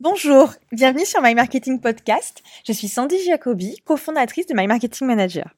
Bonjour, 0.00 0.52
bienvenue 0.72 1.06
sur 1.06 1.22
My 1.22 1.36
Marketing 1.36 1.80
Podcast. 1.80 2.42
Je 2.66 2.72
suis 2.72 2.88
Sandy 2.88 3.16
Jacobi, 3.24 3.76
cofondatrice 3.84 4.46
de 4.46 4.52
My 4.52 4.66
Marketing 4.66 5.06
Manager. 5.06 5.54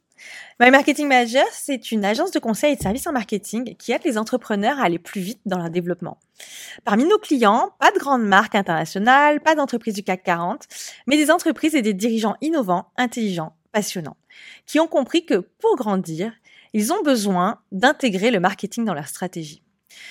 My 0.61 0.71
Marketing 0.71 1.09
Manager, 1.09 1.47
c'est 1.53 1.91
une 1.91 2.05
agence 2.05 2.33
de 2.33 2.39
conseil 2.39 2.75
et 2.75 2.77
de 2.77 2.83
services 2.83 3.07
en 3.07 3.13
marketing 3.13 3.75
qui 3.77 3.93
aide 3.93 4.05
les 4.05 4.19
entrepreneurs 4.19 4.79
à 4.79 4.85
aller 4.85 4.99
plus 4.99 5.23
vite 5.23 5.41
dans 5.47 5.57
leur 5.57 5.71
développement. 5.71 6.19
Parmi 6.85 7.07
nos 7.07 7.17
clients, 7.17 7.71
pas 7.81 7.91
de 7.93 7.99
grandes 7.99 8.27
marques 8.27 8.55
internationales, 8.55 9.41
pas 9.41 9.55
d'entreprises 9.55 9.95
du 9.95 10.03
CAC 10.03 10.25
40, 10.25 10.67
mais 11.07 11.17
des 11.17 11.31
entreprises 11.31 11.75
et 11.75 11.81
des 11.81 11.95
dirigeants 11.95 12.37
innovants, 12.43 12.91
intelligents, 12.99 13.57
passionnants, 13.73 14.19
qui 14.67 14.79
ont 14.81 14.87
compris 14.87 15.25
que 15.25 15.49
pour 15.61 15.77
grandir, 15.77 16.31
ils 16.75 16.93
ont 16.93 17.03
besoin 17.03 17.63
d'intégrer 17.73 18.31
le 18.31 18.41
marketing 18.41 18.85
dans 18.85 18.95
leur 18.95 19.09
stratégie. 19.09 19.63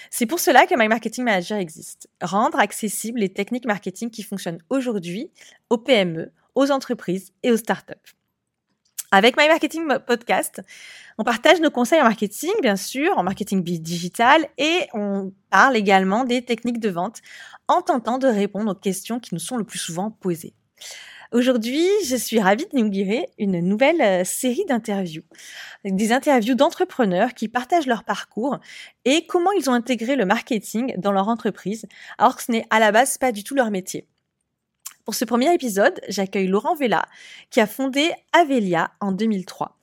C'est 0.09 0.25
pour 0.25 0.39
cela 0.39 0.65
que 0.65 0.75
My 0.77 0.87
Marketing 0.87 1.23
Manager 1.23 1.57
existe. 1.57 2.09
Rendre 2.21 2.59
accessibles 2.59 3.19
les 3.19 3.29
techniques 3.29 3.65
marketing 3.65 4.09
qui 4.09 4.23
fonctionnent 4.23 4.61
aujourd'hui 4.69 5.31
aux 5.69 5.77
PME, 5.77 6.31
aux 6.55 6.71
entreprises 6.71 7.33
et 7.43 7.51
aux 7.51 7.57
startups. 7.57 8.15
Avec 9.11 9.37
My 9.37 9.47
Marketing 9.47 9.87
Podcast, 10.05 10.61
on 11.17 11.23
partage 11.23 11.61
nos 11.61 11.71
conseils 11.71 12.01
en 12.01 12.05
marketing, 12.05 12.51
bien 12.61 12.75
sûr, 12.75 13.17
en 13.17 13.23
marketing 13.23 13.63
digital, 13.63 14.45
et 14.57 14.87
on 14.93 15.31
parle 15.49 15.77
également 15.77 16.25
des 16.25 16.43
techniques 16.43 16.79
de 16.79 16.89
vente 16.89 17.21
en 17.67 17.81
tentant 17.81 18.17
de 18.17 18.27
répondre 18.27 18.71
aux 18.71 18.75
questions 18.75 19.19
qui 19.19 19.33
nous 19.33 19.39
sont 19.39 19.57
le 19.57 19.63
plus 19.63 19.79
souvent 19.79 20.11
posées. 20.11 20.53
Aujourd'hui, 21.31 21.87
je 22.05 22.15
suis 22.15 22.39
ravie 22.39 22.65
de 22.65 22.77
inaugurer 22.77 23.29
une 23.39 23.59
nouvelle 23.59 24.01
euh, 24.01 24.23
série 24.23 24.65
d'interviews. 24.65 25.23
Des 25.83 26.11
interviews 26.11 26.55
d'entrepreneurs 26.55 27.33
qui 27.33 27.47
partagent 27.47 27.87
leur 27.87 28.03
parcours 28.03 28.59
et 29.05 29.25
comment 29.25 29.51
ils 29.53 29.69
ont 29.69 29.73
intégré 29.73 30.15
le 30.15 30.25
marketing 30.25 30.93
dans 30.97 31.11
leur 31.11 31.27
entreprise, 31.27 31.87
alors 32.17 32.35
que 32.35 32.43
ce 32.43 32.51
n'est 32.51 32.67
à 32.69 32.79
la 32.79 32.91
base 32.91 33.17
pas 33.17 33.31
du 33.31 33.43
tout 33.43 33.55
leur 33.55 33.71
métier. 33.71 34.07
Pour 35.03 35.15
ce 35.15 35.25
premier 35.25 35.53
épisode, 35.53 35.99
j'accueille 36.09 36.47
Laurent 36.47 36.75
Vella, 36.75 37.05
qui 37.49 37.59
a 37.59 37.67
fondé 37.67 38.11
Avelia 38.31 38.91
en 38.99 39.11
2003. 39.11 39.77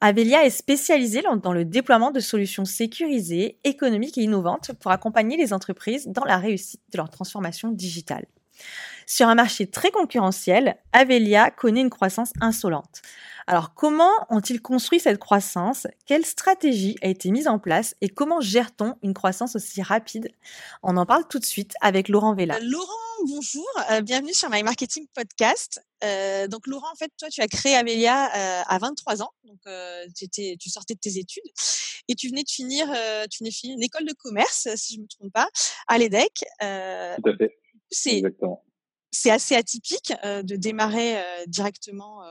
Avelia 0.00 0.44
est 0.44 0.50
spécialisée 0.50 1.22
dans 1.42 1.52
le 1.52 1.64
déploiement 1.64 2.10
de 2.10 2.20
solutions 2.20 2.64
sécurisées, 2.64 3.58
économiques 3.64 4.18
et 4.18 4.22
innovantes 4.22 4.72
pour 4.80 4.90
accompagner 4.90 5.36
les 5.36 5.52
entreprises 5.52 6.08
dans 6.08 6.24
la 6.24 6.38
réussite 6.38 6.82
de 6.90 6.96
leur 6.96 7.08
transformation 7.08 7.70
digitale. 7.70 8.26
Sur 9.06 9.28
un 9.28 9.34
marché 9.34 9.66
très 9.66 9.90
concurrentiel, 9.90 10.76
Avelia 10.92 11.50
connaît 11.50 11.80
une 11.80 11.90
croissance 11.90 12.32
insolente. 12.40 13.02
Alors 13.46 13.74
comment 13.74 14.12
ont-ils 14.30 14.62
construit 14.62 15.00
cette 15.00 15.18
croissance? 15.18 15.86
Quelle 16.06 16.24
stratégie 16.24 16.96
a 17.02 17.08
été 17.08 17.30
mise 17.30 17.48
en 17.48 17.58
place 17.58 17.96
et 18.00 18.08
comment 18.08 18.40
gère-t-on 18.40 18.94
une 19.02 19.14
croissance 19.14 19.56
aussi 19.56 19.82
rapide? 19.82 20.28
On 20.82 20.96
en 20.96 21.06
parle 21.06 21.26
tout 21.28 21.38
de 21.38 21.44
suite 21.44 21.74
avec 21.80 22.08
Laurent 22.08 22.34
Vella. 22.34 22.56
Euh, 22.56 22.60
Laurent, 22.62 23.26
bonjour, 23.26 23.66
euh, 23.90 24.00
bienvenue 24.00 24.32
sur 24.32 24.48
My 24.50 24.62
Marketing 24.62 25.06
Podcast. 25.14 25.82
Euh, 26.04 26.46
donc 26.46 26.66
Laurent, 26.66 26.90
en 26.92 26.96
fait, 26.96 27.10
toi, 27.18 27.28
tu 27.28 27.40
as 27.40 27.48
créé 27.48 27.74
Avelia 27.74 28.24
à 28.62 28.78
23 28.78 29.22
ans, 29.22 29.32
donc 29.44 29.60
tu 30.14 30.70
sortais 30.70 30.94
de 30.94 31.00
tes 31.00 31.18
études 31.18 31.44
et 32.08 32.14
tu 32.14 32.28
venais 32.28 32.42
de 32.42 32.50
finir, 32.50 32.86
tu 33.30 33.38
venais 33.40 33.50
de 33.50 33.54
finir 33.54 33.76
une 33.76 33.82
école 33.82 34.04
de 34.04 34.14
commerce, 34.14 34.68
si 34.76 34.94
je 34.94 34.98
ne 34.98 35.02
me 35.04 35.08
trompe 35.08 35.32
pas, 35.32 35.48
à 35.88 35.98
l'EDEC. 35.98 36.32
tout 36.60 37.28
à 37.28 37.36
fait. 37.36 37.61
C'est 37.92 39.30
assez 39.30 39.54
atypique 39.54 40.12
de 40.24 40.56
démarrer 40.56 41.16
directement 41.46 42.22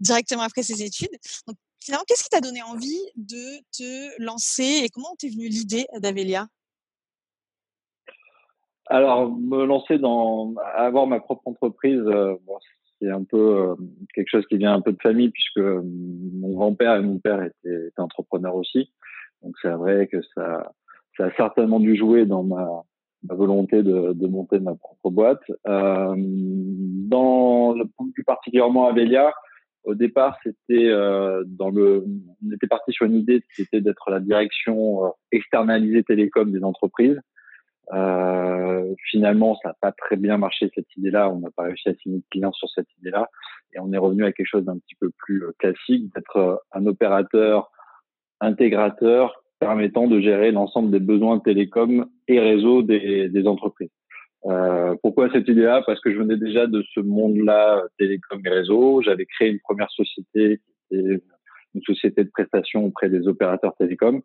directement 0.00 0.42
après 0.42 0.62
ses 0.62 0.82
études. 0.82 1.10
Donc, 1.46 1.56
finalement, 1.82 2.04
qu'est-ce 2.08 2.24
qui 2.24 2.30
t'a 2.30 2.40
donné 2.40 2.62
envie 2.62 3.02
de 3.16 3.58
te 3.76 4.22
lancer 4.22 4.82
et 4.84 4.88
comment 4.88 5.14
t'es 5.18 5.28
venue 5.28 5.48
l'idée 5.48 5.86
d'Avelia? 5.98 6.48
Alors, 8.86 9.30
me 9.30 9.64
lancer 9.66 9.98
dans 9.98 10.54
avoir 10.74 11.06
ma 11.06 11.20
propre 11.20 11.46
entreprise, 11.46 12.02
c'est 13.00 13.10
un 13.10 13.24
peu 13.24 13.76
quelque 14.14 14.28
chose 14.28 14.46
qui 14.48 14.56
vient 14.56 14.74
un 14.74 14.80
peu 14.80 14.92
de 14.92 15.00
famille 15.02 15.30
puisque 15.30 15.58
mon 15.60 16.52
grand-père 16.52 16.96
et 16.96 17.02
mon 17.02 17.18
père 17.18 17.42
étaient, 17.42 17.88
étaient 17.88 18.00
entrepreneurs 18.00 18.56
aussi. 18.56 18.92
Donc 19.42 19.54
c'est 19.62 19.70
vrai 19.70 20.08
que 20.08 20.20
ça, 20.34 20.72
ça 21.16 21.26
a 21.26 21.36
certainement 21.36 21.80
dû 21.80 21.96
jouer 21.96 22.26
dans 22.26 22.42
ma 22.42 22.84
ma 23.24 23.34
volonté 23.34 23.82
de, 23.82 24.12
de, 24.12 24.26
monter 24.26 24.58
ma 24.60 24.74
propre 24.74 25.10
boîte. 25.10 25.42
Euh, 25.66 26.14
dans 26.16 27.74
le, 27.74 27.84
plus 28.14 28.24
particulièrement 28.24 28.86
à 28.86 28.92
Velia, 28.92 29.32
au 29.84 29.94
départ, 29.94 30.36
c'était 30.42 30.88
euh, 30.88 31.42
dans 31.46 31.70
le, 31.70 32.04
on 32.44 32.52
était 32.52 32.66
parti 32.66 32.92
sur 32.92 33.06
une 33.06 33.16
idée 33.16 33.42
qui 33.54 33.62
était 33.62 33.80
d'être 33.80 34.10
la 34.10 34.20
direction 34.20 35.06
euh, 35.06 35.08
externalisée 35.32 36.02
télécom 36.02 36.50
des 36.50 36.64
entreprises. 36.64 37.20
Euh, 37.92 38.94
finalement, 39.10 39.56
ça 39.62 39.70
n'a 39.70 39.76
pas 39.80 39.92
très 39.92 40.16
bien 40.16 40.36
marché 40.36 40.70
cette 40.74 40.96
idée-là. 40.96 41.30
On 41.30 41.40
n'a 41.40 41.50
pas 41.50 41.64
réussi 41.64 41.88
à 41.88 41.94
signer 41.94 42.18
de 42.18 42.24
clients 42.30 42.52
sur 42.52 42.68
cette 42.70 42.86
idée-là, 43.00 43.28
et 43.72 43.80
on 43.80 43.92
est 43.92 43.98
revenu 43.98 44.24
à 44.24 44.32
quelque 44.32 44.46
chose 44.46 44.64
d'un 44.64 44.78
petit 44.78 44.94
peu 44.94 45.10
plus 45.18 45.44
euh, 45.44 45.52
classique, 45.58 46.12
d'être 46.14 46.36
euh, 46.36 46.56
un 46.72 46.86
opérateur 46.86 47.70
intégrateur 48.40 49.39
permettant 49.60 50.08
de 50.08 50.20
gérer 50.20 50.50
l'ensemble 50.50 50.90
des 50.90 51.00
besoins 51.00 51.38
télécom 51.38 52.06
et 52.26 52.40
réseau 52.40 52.82
des, 52.82 53.28
des 53.28 53.46
entreprises. 53.46 53.90
Euh, 54.46 54.96
pourquoi 55.02 55.30
cette 55.30 55.48
idée-là? 55.48 55.82
Parce 55.86 56.00
que 56.00 56.10
je 56.10 56.18
venais 56.18 56.38
déjà 56.38 56.66
de 56.66 56.82
ce 56.94 57.00
monde-là, 57.00 57.82
télécom 57.98 58.40
et 58.44 58.48
réseau. 58.48 59.02
J'avais 59.02 59.26
créé 59.26 59.50
une 59.50 59.60
première 59.60 59.90
société 59.90 60.60
qui 60.88 60.96
était 60.96 61.22
une 61.74 61.82
société 61.82 62.24
de 62.24 62.30
prestation 62.30 62.86
auprès 62.86 63.10
des 63.10 63.28
opérateurs 63.28 63.76
télécoms. 63.76 64.22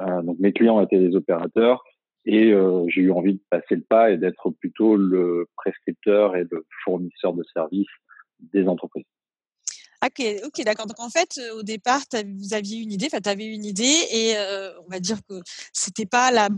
Euh, 0.00 0.22
donc 0.22 0.38
mes 0.38 0.52
clients 0.52 0.80
étaient 0.80 0.98
des 0.98 1.14
opérateurs 1.14 1.84
et 2.24 2.52
euh, 2.52 2.84
j'ai 2.88 3.02
eu 3.02 3.10
envie 3.10 3.34
de 3.34 3.40
passer 3.50 3.76
le 3.76 3.84
pas 3.88 4.10
et 4.10 4.16
d'être 4.16 4.50
plutôt 4.50 4.96
le 4.96 5.46
prescripteur 5.56 6.34
et 6.34 6.44
le 6.50 6.64
fournisseur 6.84 7.34
de 7.34 7.44
services 7.52 7.86
des 8.52 8.66
entreprises. 8.66 9.04
Ok, 10.04 10.24
ok, 10.44 10.64
d'accord. 10.64 10.86
Donc 10.86 11.00
en 11.00 11.10
fait, 11.10 11.40
au 11.56 11.64
départ, 11.64 12.00
vous 12.12 12.54
aviez 12.54 12.80
une 12.80 12.92
idée, 12.92 13.06
enfin, 13.06 13.20
tu 13.20 13.28
avais 13.28 13.46
une 13.46 13.64
idée, 13.64 13.96
et 14.12 14.34
on 14.86 14.90
va 14.90 15.00
dire 15.00 15.18
que 15.28 15.34
c'était 15.72 16.06
pas 16.06 16.30
la, 16.30 16.48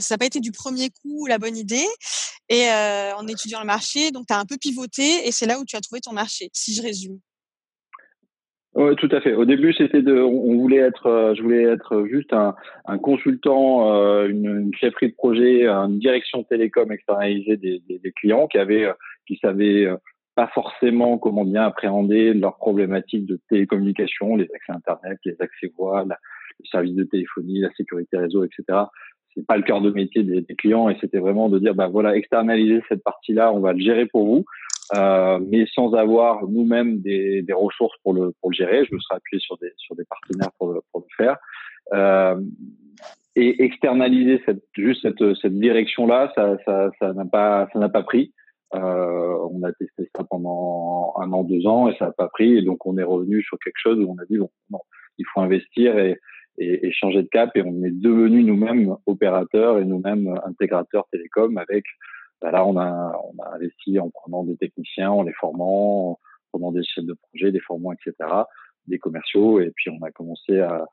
ça 0.00 0.14
n'a 0.14 0.18
pas 0.18 0.26
été 0.26 0.38
du 0.38 0.52
premier 0.52 0.90
coup 0.90 1.26
la 1.26 1.38
bonne 1.38 1.56
idée. 1.56 1.86
Et 2.48 2.68
en 3.16 3.26
étudiant 3.26 3.60
le 3.60 3.66
marché, 3.66 4.12
donc 4.12 4.26
tu 4.28 4.34
as 4.34 4.38
un 4.38 4.44
peu 4.44 4.56
pivoté, 4.60 5.26
et 5.26 5.32
c'est 5.32 5.46
là 5.46 5.58
où 5.58 5.64
tu 5.64 5.74
as 5.74 5.80
trouvé 5.80 6.00
ton 6.00 6.12
marché, 6.12 6.50
si 6.52 6.72
je 6.72 6.82
résume. 6.82 7.18
Oui, 8.76 8.96
tout 8.96 9.08
à 9.12 9.20
fait. 9.20 9.34
Au 9.34 9.44
début, 9.44 9.72
c'était 9.72 10.02
de, 10.02 10.20
on 10.20 10.56
voulait 10.56 10.78
être, 10.78 11.34
je 11.36 11.42
voulais 11.42 11.62
être 11.62 12.06
juste 12.06 12.32
un, 12.32 12.54
consultant, 12.98 13.88
une, 14.26 14.62
une, 14.62 14.74
chefferie 14.74 15.10
de 15.10 15.14
projet, 15.14 15.66
une 15.66 15.98
direction 15.98 16.42
télécom 16.42 16.90
externalisée 16.90 17.56
des, 17.56 18.12
clients 18.16 18.48
qui 18.48 18.58
avait, 18.58 18.88
qui 19.26 19.38
pas 20.34 20.48
forcément 20.48 21.18
comment 21.18 21.44
bien 21.44 21.64
appréhender 21.64 22.34
leurs 22.34 22.56
problématiques 22.56 23.26
de 23.26 23.38
télécommunication, 23.48 24.36
les 24.36 24.48
accès 24.54 24.72
Internet, 24.72 25.18
les 25.24 25.36
accès 25.40 25.72
voix, 25.76 26.04
le 26.04 26.66
service 26.70 26.94
de 26.94 27.04
téléphonie, 27.04 27.60
la 27.60 27.70
sécurité 27.72 28.16
réseau, 28.16 28.44
etc. 28.44 28.64
C'est 29.34 29.46
pas 29.46 29.56
le 29.56 29.62
cœur 29.62 29.80
de 29.80 29.90
métier 29.90 30.22
des, 30.22 30.40
des 30.40 30.54
clients 30.54 30.88
et 30.88 30.96
c'était 31.00 31.18
vraiment 31.18 31.48
de 31.48 31.58
dire, 31.58 31.74
bah 31.74 31.88
voilà, 31.88 32.16
externaliser 32.16 32.82
cette 32.88 33.02
partie-là, 33.02 33.52
on 33.52 33.60
va 33.60 33.72
le 33.72 33.80
gérer 33.80 34.06
pour 34.06 34.24
vous, 34.26 34.44
euh, 34.96 35.38
mais 35.50 35.66
sans 35.74 35.94
avoir 35.94 36.46
nous-mêmes 36.46 37.00
des, 37.00 37.42
des, 37.42 37.52
ressources 37.52 37.96
pour 38.02 38.12
le 38.12 38.32
pour 38.40 38.50
le 38.50 38.54
gérer. 38.54 38.84
Je 38.84 38.94
me 38.94 39.00
serai 39.00 39.16
appuyé 39.16 39.40
sur 39.40 39.56
des 39.58 39.72
sur 39.76 39.96
des 39.96 40.04
partenaires 40.04 40.50
pour 40.58 40.72
le 40.72 40.80
pour 40.92 41.00
le 41.00 41.24
faire. 41.24 41.36
Euh, 41.94 42.40
et 43.36 43.64
externaliser 43.64 44.40
cette 44.46 44.62
juste 44.76 45.02
cette 45.02 45.36
cette 45.40 45.58
direction-là, 45.58 46.32
ça 46.34 46.56
ça 46.64 46.90
ça 47.00 47.12
n'a 47.12 47.24
pas 47.24 47.68
ça 47.72 47.78
n'a 47.78 47.88
pas 47.88 48.02
pris. 48.02 48.32
Euh, 48.74 49.38
on 49.50 49.62
a 49.62 49.72
testé 49.72 50.10
ça 50.16 50.24
pendant 50.24 51.14
un 51.18 51.32
an, 51.32 51.44
deux 51.44 51.66
ans 51.66 51.88
et 51.88 51.96
ça 51.96 52.06
n'a 52.06 52.12
pas 52.12 52.28
pris. 52.28 52.56
Et 52.56 52.62
donc 52.62 52.86
on 52.86 52.98
est 52.98 53.04
revenu 53.04 53.42
sur 53.42 53.58
quelque 53.58 53.78
chose 53.78 53.98
où 53.98 54.10
on 54.10 54.20
a 54.20 54.24
dit 54.26 54.38
bon, 54.38 54.50
non, 54.70 54.80
il 55.18 55.24
faut 55.32 55.40
investir 55.40 55.98
et, 55.98 56.18
et, 56.58 56.86
et, 56.86 56.92
changer 56.92 57.22
de 57.22 57.28
cap. 57.28 57.50
Et 57.56 57.62
on 57.62 57.84
est 57.84 57.90
devenu 57.90 58.42
nous-mêmes 58.42 58.96
opérateurs 59.06 59.78
et 59.78 59.84
nous-mêmes 59.84 60.34
intégrateurs 60.44 61.06
télécom 61.10 61.56
avec. 61.58 61.84
Bah 62.42 62.50
là, 62.50 62.66
on 62.66 62.76
a, 62.76 63.18
on 63.32 63.42
a 63.42 63.54
investi 63.54 63.98
en 63.98 64.10
prenant 64.10 64.44
des 64.44 64.56
techniciens, 64.56 65.10
en 65.10 65.22
les 65.22 65.32
formant, 65.32 66.12
en 66.12 66.18
prenant 66.52 66.72
des 66.72 66.82
chefs 66.82 67.04
de 67.04 67.14
projet, 67.14 67.52
des 67.52 67.60
formants, 67.60 67.92
etc., 67.92 68.14
des 68.86 68.98
commerciaux. 68.98 69.60
Et 69.60 69.72
puis 69.74 69.90
on 69.90 70.04
a 70.04 70.10
commencé 70.10 70.58
à, 70.58 70.84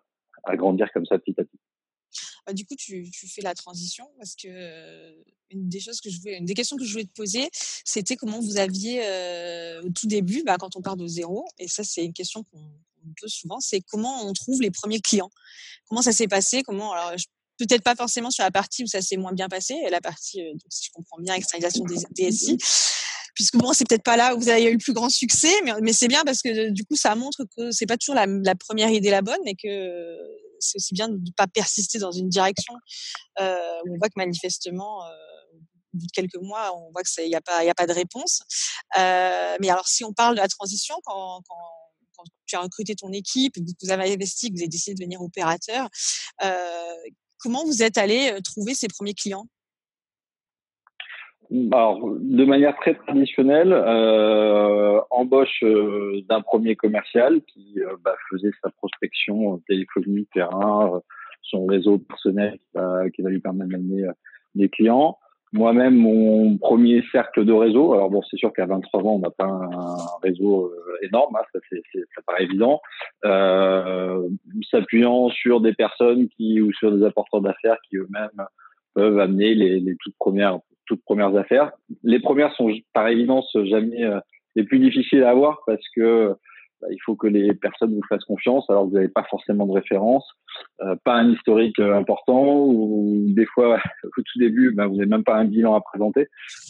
à 0.44 0.56
grandir 0.56 0.91
comme 0.94 1.06
ça 1.06 1.17
petit 1.17 1.35
à 1.39 1.44
petit. 1.44 1.59
Bah, 2.45 2.53
du 2.53 2.65
coup, 2.65 2.75
tu, 2.75 3.09
tu, 3.11 3.27
fais 3.27 3.41
la 3.41 3.53
transition 3.53 4.07
parce 4.17 4.35
que 4.35 5.23
une 5.49 5.67
des 5.67 5.79
choses 5.79 5.99
que 6.01 6.09
je 6.09 6.19
voulais, 6.19 6.37
une 6.37 6.45
des 6.45 6.53
questions 6.53 6.77
que 6.77 6.85
je 6.85 6.91
voulais 6.91 7.05
te 7.05 7.13
poser, 7.13 7.49
c'était 7.85 8.15
comment 8.15 8.39
vous 8.39 8.57
aviez 8.57 9.01
au 9.83 9.89
tout 9.89 10.07
début, 10.07 10.43
bah, 10.43 10.57
quand 10.59 10.75
on 10.75 10.81
part 10.81 10.97
de 10.97 11.07
zéro, 11.07 11.45
et 11.59 11.67
ça 11.67 11.83
c'est 11.83 12.05
une 12.05 12.13
question 12.13 12.43
qu'on 12.43 12.59
pose 13.19 13.31
souvent, 13.31 13.59
c'est 13.59 13.81
comment 13.81 14.25
on 14.25 14.33
trouve 14.33 14.61
les 14.61 14.71
premiers 14.71 15.01
clients? 15.01 15.31
Comment 15.87 16.01
ça 16.01 16.13
s'est 16.13 16.27
passé? 16.27 16.63
Comment 16.63 16.93
alors 16.93 17.13
peut-être 17.57 17.83
pas 17.83 17.95
forcément 17.95 18.31
sur 18.31 18.43
la 18.43 18.51
partie 18.51 18.83
où 18.83 18.87
ça 18.87 19.01
s'est 19.01 19.17
moins 19.17 19.33
bien 19.33 19.47
passé, 19.47 19.75
la 19.91 20.01
partie, 20.01 20.41
si 20.69 20.85
je 20.85 20.91
comprends 20.91 21.17
bien, 21.19 21.35
externalisation 21.35 21.85
des 21.85 22.29
DSI 22.29 22.57
puisque 23.33 23.55
bon, 23.57 23.73
c'est 23.73 23.87
peut-être 23.87 24.03
pas 24.03 24.17
là 24.17 24.35
où 24.35 24.39
vous 24.39 24.49
avez 24.49 24.65
eu 24.65 24.73
le 24.73 24.77
plus 24.77 24.93
grand 24.93 25.09
succès, 25.09 25.53
mais, 25.63 25.71
mais 25.81 25.93
c'est 25.93 26.07
bien 26.07 26.23
parce 26.23 26.41
que 26.41 26.69
du 26.69 26.83
coup, 26.83 26.95
ça 26.95 27.15
montre 27.15 27.45
que 27.57 27.71
c'est 27.71 27.85
pas 27.85 27.97
toujours 27.97 28.15
la, 28.15 28.25
la, 28.25 28.55
première 28.55 28.89
idée 28.89 29.09
la 29.09 29.21
bonne 29.21 29.39
et 29.45 29.55
que 29.55 30.17
c'est 30.61 30.77
aussi 30.77 30.93
bien 30.93 31.09
de 31.09 31.17
ne 31.17 31.31
pas 31.35 31.47
persister 31.47 31.99
dans 31.99 32.11
une 32.11 32.29
direction 32.29 32.73
euh, 33.39 33.57
on 33.89 33.97
voit 33.97 34.09
que 34.09 34.17
manifestement, 34.17 35.05
euh, 35.05 35.09
bout 35.93 36.05
de 36.05 36.11
quelques 36.13 36.41
mois, 36.41 36.75
on 36.75 36.91
voit 36.91 37.03
qu'il 37.03 37.27
n'y 37.27 37.35
a 37.35 37.41
pas, 37.41 37.59
a 37.59 37.73
pas 37.73 37.87
de 37.87 37.93
réponse. 37.93 38.41
mais 38.95 39.69
alors, 39.69 39.87
si 39.87 40.03
on 40.03 40.13
parle 40.13 40.35
de 40.35 40.41
la 40.41 40.47
transition, 40.47 40.95
quand, 41.03 41.41
quand 41.47 42.23
tu 42.45 42.55
as 42.55 42.61
recruté 42.61 42.95
ton 42.95 43.11
équipe, 43.11 43.57
vous 43.81 43.91
avez 43.91 44.13
investi, 44.13 44.49
que 44.49 44.55
vous 44.55 44.61
avez 44.61 44.67
décidé 44.67 44.93
de 44.93 44.99
devenir 44.99 45.21
opérateur, 45.21 45.89
comment 47.37 47.65
vous 47.65 47.83
êtes 47.83 47.97
allé 47.97 48.37
trouver 48.43 48.75
ces 48.75 48.87
premiers 48.87 49.13
clients? 49.13 49.47
Alors, 51.71 52.00
de 52.18 52.45
manière 52.45 52.75
très 52.77 52.94
traditionnelle, 52.94 53.74
euh, 53.74 55.01
embauche 55.09 55.63
euh, 55.63 56.21
d'un 56.30 56.42
premier 56.42 56.77
commercial 56.77 57.42
qui 57.42 57.74
euh, 57.77 57.98
bah, 58.03 58.15
faisait 58.30 58.51
sa 58.63 58.69
prospection 58.69 59.62
téléphonique, 59.68 60.30
terrain, 60.33 61.01
son 61.42 61.65
réseau 61.65 61.98
personnel 61.98 62.57
qui 63.13 63.21
va, 63.21 63.30
lui 63.30 63.39
permettre 63.39 63.71
d'amener 63.71 64.06
des 64.56 64.69
clients. 64.69 65.18
Moi-même, 65.51 65.95
mon 65.95 66.57
premier 66.57 67.03
cercle 67.12 67.44
de 67.44 67.51
réseau. 67.51 67.94
Alors 67.94 68.09
bon, 68.09 68.21
c'est 68.30 68.38
sûr 68.38 68.53
qu'à 68.53 68.65
23 68.65 69.01
ans, 69.01 69.15
on 69.15 69.19
n'a 69.19 69.31
pas 69.31 69.44
un, 69.44 69.98
réseau 70.24 70.71
énorme, 71.01 71.36
hein, 71.36 71.44
ça, 71.51 71.59
c'est, 71.69 71.81
ça 72.15 72.21
paraît 72.25 72.44
évident. 72.44 72.80
s'appuyant 74.71 75.27
sur 75.30 75.59
des 75.59 75.74
personnes 75.74 76.30
qui 76.30 76.62
ou 76.62 76.71
sur 76.71 76.95
des 76.95 77.03
apporteurs 77.03 77.42
d'affaires 77.42 77.77
qui 77.89 77.98
eux-mêmes 77.98 78.45
peuvent 78.93 79.19
amener 79.19 79.53
les, 79.55 79.79
les 79.79 79.95
toutes 79.99 80.15
premières 80.17 80.59
toutes 80.91 81.03
premières 81.03 81.35
affaires. 81.38 81.71
Les 82.03 82.19
premières 82.19 82.53
sont 82.55 82.69
par 82.93 83.07
évidence 83.07 83.55
jamais 83.63 84.03
euh, 84.03 84.19
les 84.55 84.63
plus 84.63 84.79
difficiles 84.79 85.23
à 85.23 85.29
avoir 85.29 85.61
parce 85.65 85.83
que 85.95 86.35
bah, 86.81 86.88
il 86.91 86.97
faut 87.05 87.15
que 87.15 87.27
les 87.27 87.53
personnes 87.53 87.93
vous 87.93 88.05
fassent 88.09 88.25
confiance 88.25 88.69
alors 88.69 88.88
vous 88.88 88.95
n'avez 88.95 89.07
pas 89.07 89.23
forcément 89.29 89.65
de 89.65 89.71
référence, 89.71 90.27
euh, 90.81 90.95
pas 91.05 91.15
un 91.15 91.31
historique 91.31 91.79
euh, 91.79 91.95
important 91.95 92.65
ou 92.65 93.23
des 93.27 93.45
fois 93.45 93.77
au 94.03 94.21
tout 94.21 94.39
début 94.39 94.71
bah, 94.71 94.88
vous 94.88 94.95
n'avez 94.95 95.09
même 95.09 95.23
pas 95.23 95.35
un 95.35 95.45
bilan 95.45 95.75
à 95.75 95.81
présenter. 95.81 96.27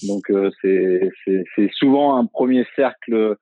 Donc 0.07 0.31
c'est 0.61 1.09
c'est 1.25 1.69
souvent 1.73 2.17
un 2.17 2.27
premier 2.27 2.65
cercle 2.75 3.37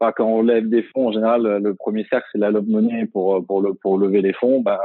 pas 0.00 0.12
quand 0.12 0.26
on 0.26 0.42
lève 0.42 0.68
des 0.68 0.82
fonds 0.82 1.08
en 1.08 1.12
général 1.12 1.62
le 1.62 1.74
premier 1.74 2.04
cercle 2.10 2.26
c'est 2.32 2.38
la 2.38 2.50
love 2.50 2.68
money 2.68 3.06
pour 3.06 3.46
pour 3.46 3.62
le 3.62 3.72
pour 3.74 3.98
lever 3.98 4.20
les 4.20 4.34
fonds 4.34 4.60
bah 4.60 4.80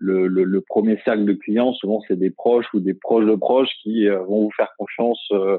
le, 0.00 0.26
le, 0.26 0.44
le, 0.44 0.60
premier 0.62 0.98
cercle 1.04 1.26
de 1.26 1.34
clients, 1.34 1.74
souvent 1.74 2.00
c'est 2.08 2.18
des 2.18 2.30
proches 2.30 2.66
ou 2.72 2.80
des 2.80 2.94
proches 2.94 3.26
de 3.26 3.36
proches 3.36 3.70
qui 3.82 4.08
euh, 4.08 4.18
vont 4.20 4.44
vous 4.44 4.50
faire 4.56 4.72
confiance 4.78 5.20
euh, 5.32 5.58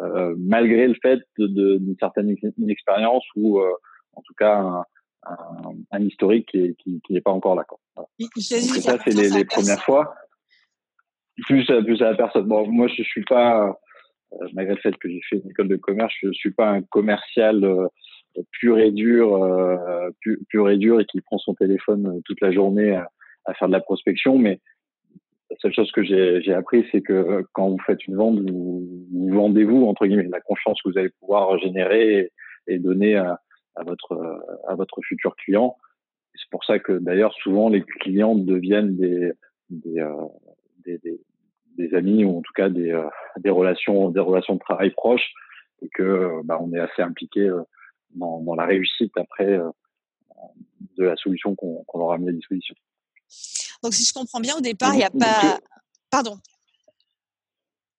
euh 0.00 0.34
malgré 0.38 0.88
le 0.88 0.94
fait 1.00 1.20
d'une 1.38 1.94
certaine 2.00 2.34
inexpérience 2.58 3.24
ou 3.36 3.60
euh, 3.60 3.70
en 4.14 4.22
tout 4.22 4.34
cas 4.38 4.56
un, 4.56 4.84
un, 5.26 5.74
un 5.92 6.02
historique 6.02 6.48
qui 6.48 6.58
n'est 6.58 6.74
qui, 6.74 7.00
qui 7.06 7.20
pas 7.20 7.30
encore 7.30 7.54
là. 7.54 7.64
Quoi. 7.64 7.78
ça, 8.38 8.98
c'est 9.04 9.14
les, 9.14 9.28
les 9.28 9.44
premières 9.44 9.82
fois. 9.82 10.14
Plus, 11.46 11.66
plus 11.66 12.00
à 12.00 12.10
la 12.10 12.16
personne. 12.16 12.46
Bon, 12.46 12.66
moi, 12.70 12.86
je 12.86 13.02
suis 13.02 13.24
pas, 13.24 13.76
malgré 14.52 14.76
le 14.76 14.80
fait 14.80 14.96
que 14.96 15.08
j'ai 15.08 15.20
fait 15.28 15.36
une 15.36 15.50
école 15.50 15.66
de 15.66 15.76
commerce, 15.76 16.14
je 16.22 16.30
suis 16.32 16.52
pas 16.52 16.70
un 16.70 16.82
commercial 16.82 17.88
pur 18.52 18.78
et 18.78 18.92
dur, 18.92 19.28
pur, 20.20 20.36
pur, 20.48 20.70
et 20.70 20.76
dur 20.76 21.00
et 21.00 21.06
qui 21.06 21.20
prend 21.20 21.38
son 21.38 21.54
téléphone 21.54 22.20
toute 22.24 22.40
la 22.40 22.52
journée 22.52 22.94
à 22.94 23.08
faire 23.52 23.68
de 23.68 23.72
la 23.72 23.80
prospection, 23.80 24.38
mais 24.38 24.60
la 25.50 25.56
seule 25.58 25.74
chose 25.74 25.92
que 25.92 26.02
j'ai 26.02 26.52
appris, 26.52 26.86
c'est 26.90 27.02
que 27.02 27.12
euh, 27.12 27.42
quand 27.52 27.68
vous 27.68 27.78
faites 27.86 28.06
une 28.06 28.16
vente, 28.16 28.38
vous, 28.50 29.06
vous 29.12 29.28
vendez-vous 29.28 29.84
entre 29.86 30.06
guillemets 30.06 30.24
la 30.24 30.40
confiance 30.40 30.80
que 30.82 30.88
vous 30.88 30.98
allez 30.98 31.10
pouvoir 31.20 31.58
générer 31.58 32.32
et, 32.66 32.78
donner 32.78 33.16
à, 33.16 33.40
à, 33.76 33.84
votre 33.84 34.12
euh, 34.12 34.38
à 34.66 34.74
votre 34.74 35.00
futur 35.02 35.36
client. 35.36 35.76
C'est 36.34 36.50
pour 36.50 36.64
ça 36.64 36.78
que 36.78 36.92
d'ailleurs 36.92 37.32
souvent 37.34 37.68
les 37.68 37.82
clients 37.82 38.34
deviennent 38.34 38.96
des 38.96 39.32
des, 39.70 40.00
euh, 40.00 40.10
des, 40.84 41.00
des, 41.78 41.94
amis 41.94 42.24
ou 42.24 42.38
en 42.38 42.42
tout 42.42 42.52
cas 42.54 42.68
des, 42.68 43.00
des 43.38 43.50
relations 43.50 44.10
des 44.10 44.20
relations 44.20 44.54
de 44.54 44.60
travail 44.60 44.90
proches 44.90 45.32
et 45.82 45.88
que 45.88 46.40
bah, 46.44 46.58
on 46.60 46.72
est 46.72 46.80
assez 46.80 47.02
impliqué 47.02 47.48
dans, 48.14 48.40
dans 48.40 48.54
la 48.54 48.66
réussite 48.66 49.16
après 49.16 49.58
de 50.96 51.04
la 51.04 51.16
solution 51.16 51.54
qu'on 51.54 51.84
leur 51.94 52.12
a 52.12 52.18
mis 52.18 52.28
à 52.28 52.32
disposition. 52.32 52.74
Donc, 53.82 53.94
si 53.94 54.04
je 54.04 54.12
comprends 54.12 54.40
bien, 54.40 54.56
au 54.56 54.60
départ, 54.60 54.94
il 54.94 54.98
n'y 54.98 55.04
a 55.04 55.10
pas. 55.10 55.58
Pardon. 56.10 56.36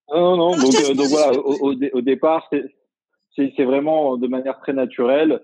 Non, 0.08 0.36
non, 0.36 0.56
donc, 0.56 0.74
euh, 0.74 0.94
donc 0.94 1.06
voilà, 1.06 1.32
au, 1.38 1.72
au, 1.72 2.00
départ, 2.00 2.48
c'est 2.50 3.64
vraiment 3.64 4.16
de 4.16 4.28
manière 4.28 4.58
très 4.60 4.72
naturelle 4.72 5.40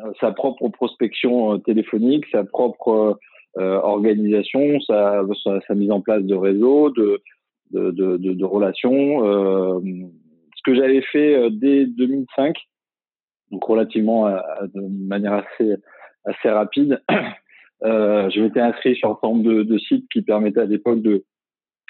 euh, 0.00 0.12
sa 0.20 0.30
propre 0.30 0.68
prospection 0.68 1.54
euh, 1.54 1.58
téléphonique, 1.58 2.24
sa 2.30 2.44
propre 2.44 3.18
organisation, 3.58 4.78
sa, 4.80 5.22
sa, 5.66 5.74
mise 5.74 5.90
en 5.90 6.02
place 6.02 6.22
de 6.22 6.34
réseaux, 6.34 6.90
de, 6.90 7.22
de, 7.70 7.90
de, 7.90 8.16
de, 8.18 8.44
relations. 8.44 9.24
ce 9.80 10.62
que 10.62 10.74
j'avais 10.74 11.00
fait 11.00 11.50
dès 11.52 11.86
2005, 11.86 12.54
donc 13.50 13.64
relativement 13.64 14.28
de 14.28 15.06
manière 15.08 15.32
assez, 15.32 15.74
assez 16.26 16.50
rapide, 16.50 17.02
euh, 17.84 18.30
je 18.30 18.40
m'étais 18.40 18.60
inscrit 18.60 18.96
sur 18.96 19.10
un 19.10 19.18
nombre 19.22 19.44
de, 19.44 19.62
de, 19.62 19.78
sites 19.78 20.08
qui 20.10 20.22
permettaient 20.22 20.60
à 20.60 20.66
l'époque 20.66 21.02
de 21.02 21.24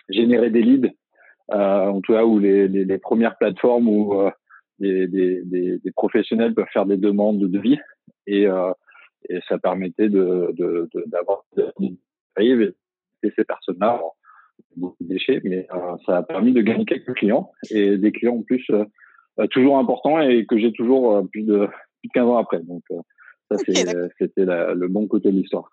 générer 0.08 0.50
des 0.50 0.62
leads, 0.62 0.90
euh, 1.52 1.86
en 1.86 2.00
tout 2.00 2.12
cas 2.12 2.24
où 2.24 2.38
les, 2.38 2.68
les, 2.68 2.84
les 2.84 2.98
premières 2.98 3.36
plateformes 3.38 3.88
où 3.88 4.20
euh, 4.20 4.30
des, 4.78 5.06
des, 5.06 5.42
des, 5.78 5.90
professionnels 5.92 6.54
peuvent 6.54 6.66
faire 6.72 6.86
des 6.86 6.96
demandes 6.96 7.38
de 7.38 7.46
devis 7.46 7.78
et, 8.26 8.46
euh, 8.46 8.72
et 9.28 9.40
ça 9.48 9.58
permettait 9.58 10.08
de 10.08 10.54
d'avoir 11.06 11.44
de, 11.56 11.72
de, 11.78 12.76
et 13.22 13.32
ces 13.34 13.44
personnes-là 13.44 14.00
beaucoup 14.76 15.02
de 15.02 15.08
déchets, 15.08 15.40
mais 15.44 15.66
euh, 15.72 15.96
ça 16.04 16.18
a 16.18 16.22
permis 16.22 16.52
de 16.52 16.60
gagner 16.60 16.84
quelques 16.84 17.14
clients 17.14 17.50
et 17.70 17.96
des 17.96 18.12
clients 18.12 18.36
en 18.36 18.42
plus 18.42 18.64
euh, 18.70 19.46
toujours 19.50 19.78
importants 19.78 20.20
et 20.20 20.46
que 20.46 20.58
j'ai 20.58 20.72
toujours 20.72 21.26
plus 21.30 21.42
de 21.42 21.66
plus 21.66 22.08
de 22.08 22.12
15 22.12 22.24
ans 22.26 22.36
après. 22.36 22.60
Donc 22.60 22.82
ça, 23.50 23.58
c'était 23.58 24.44
le 24.44 24.88
bon 24.88 25.06
côté 25.06 25.30
de 25.30 25.36
l'histoire. 25.38 25.70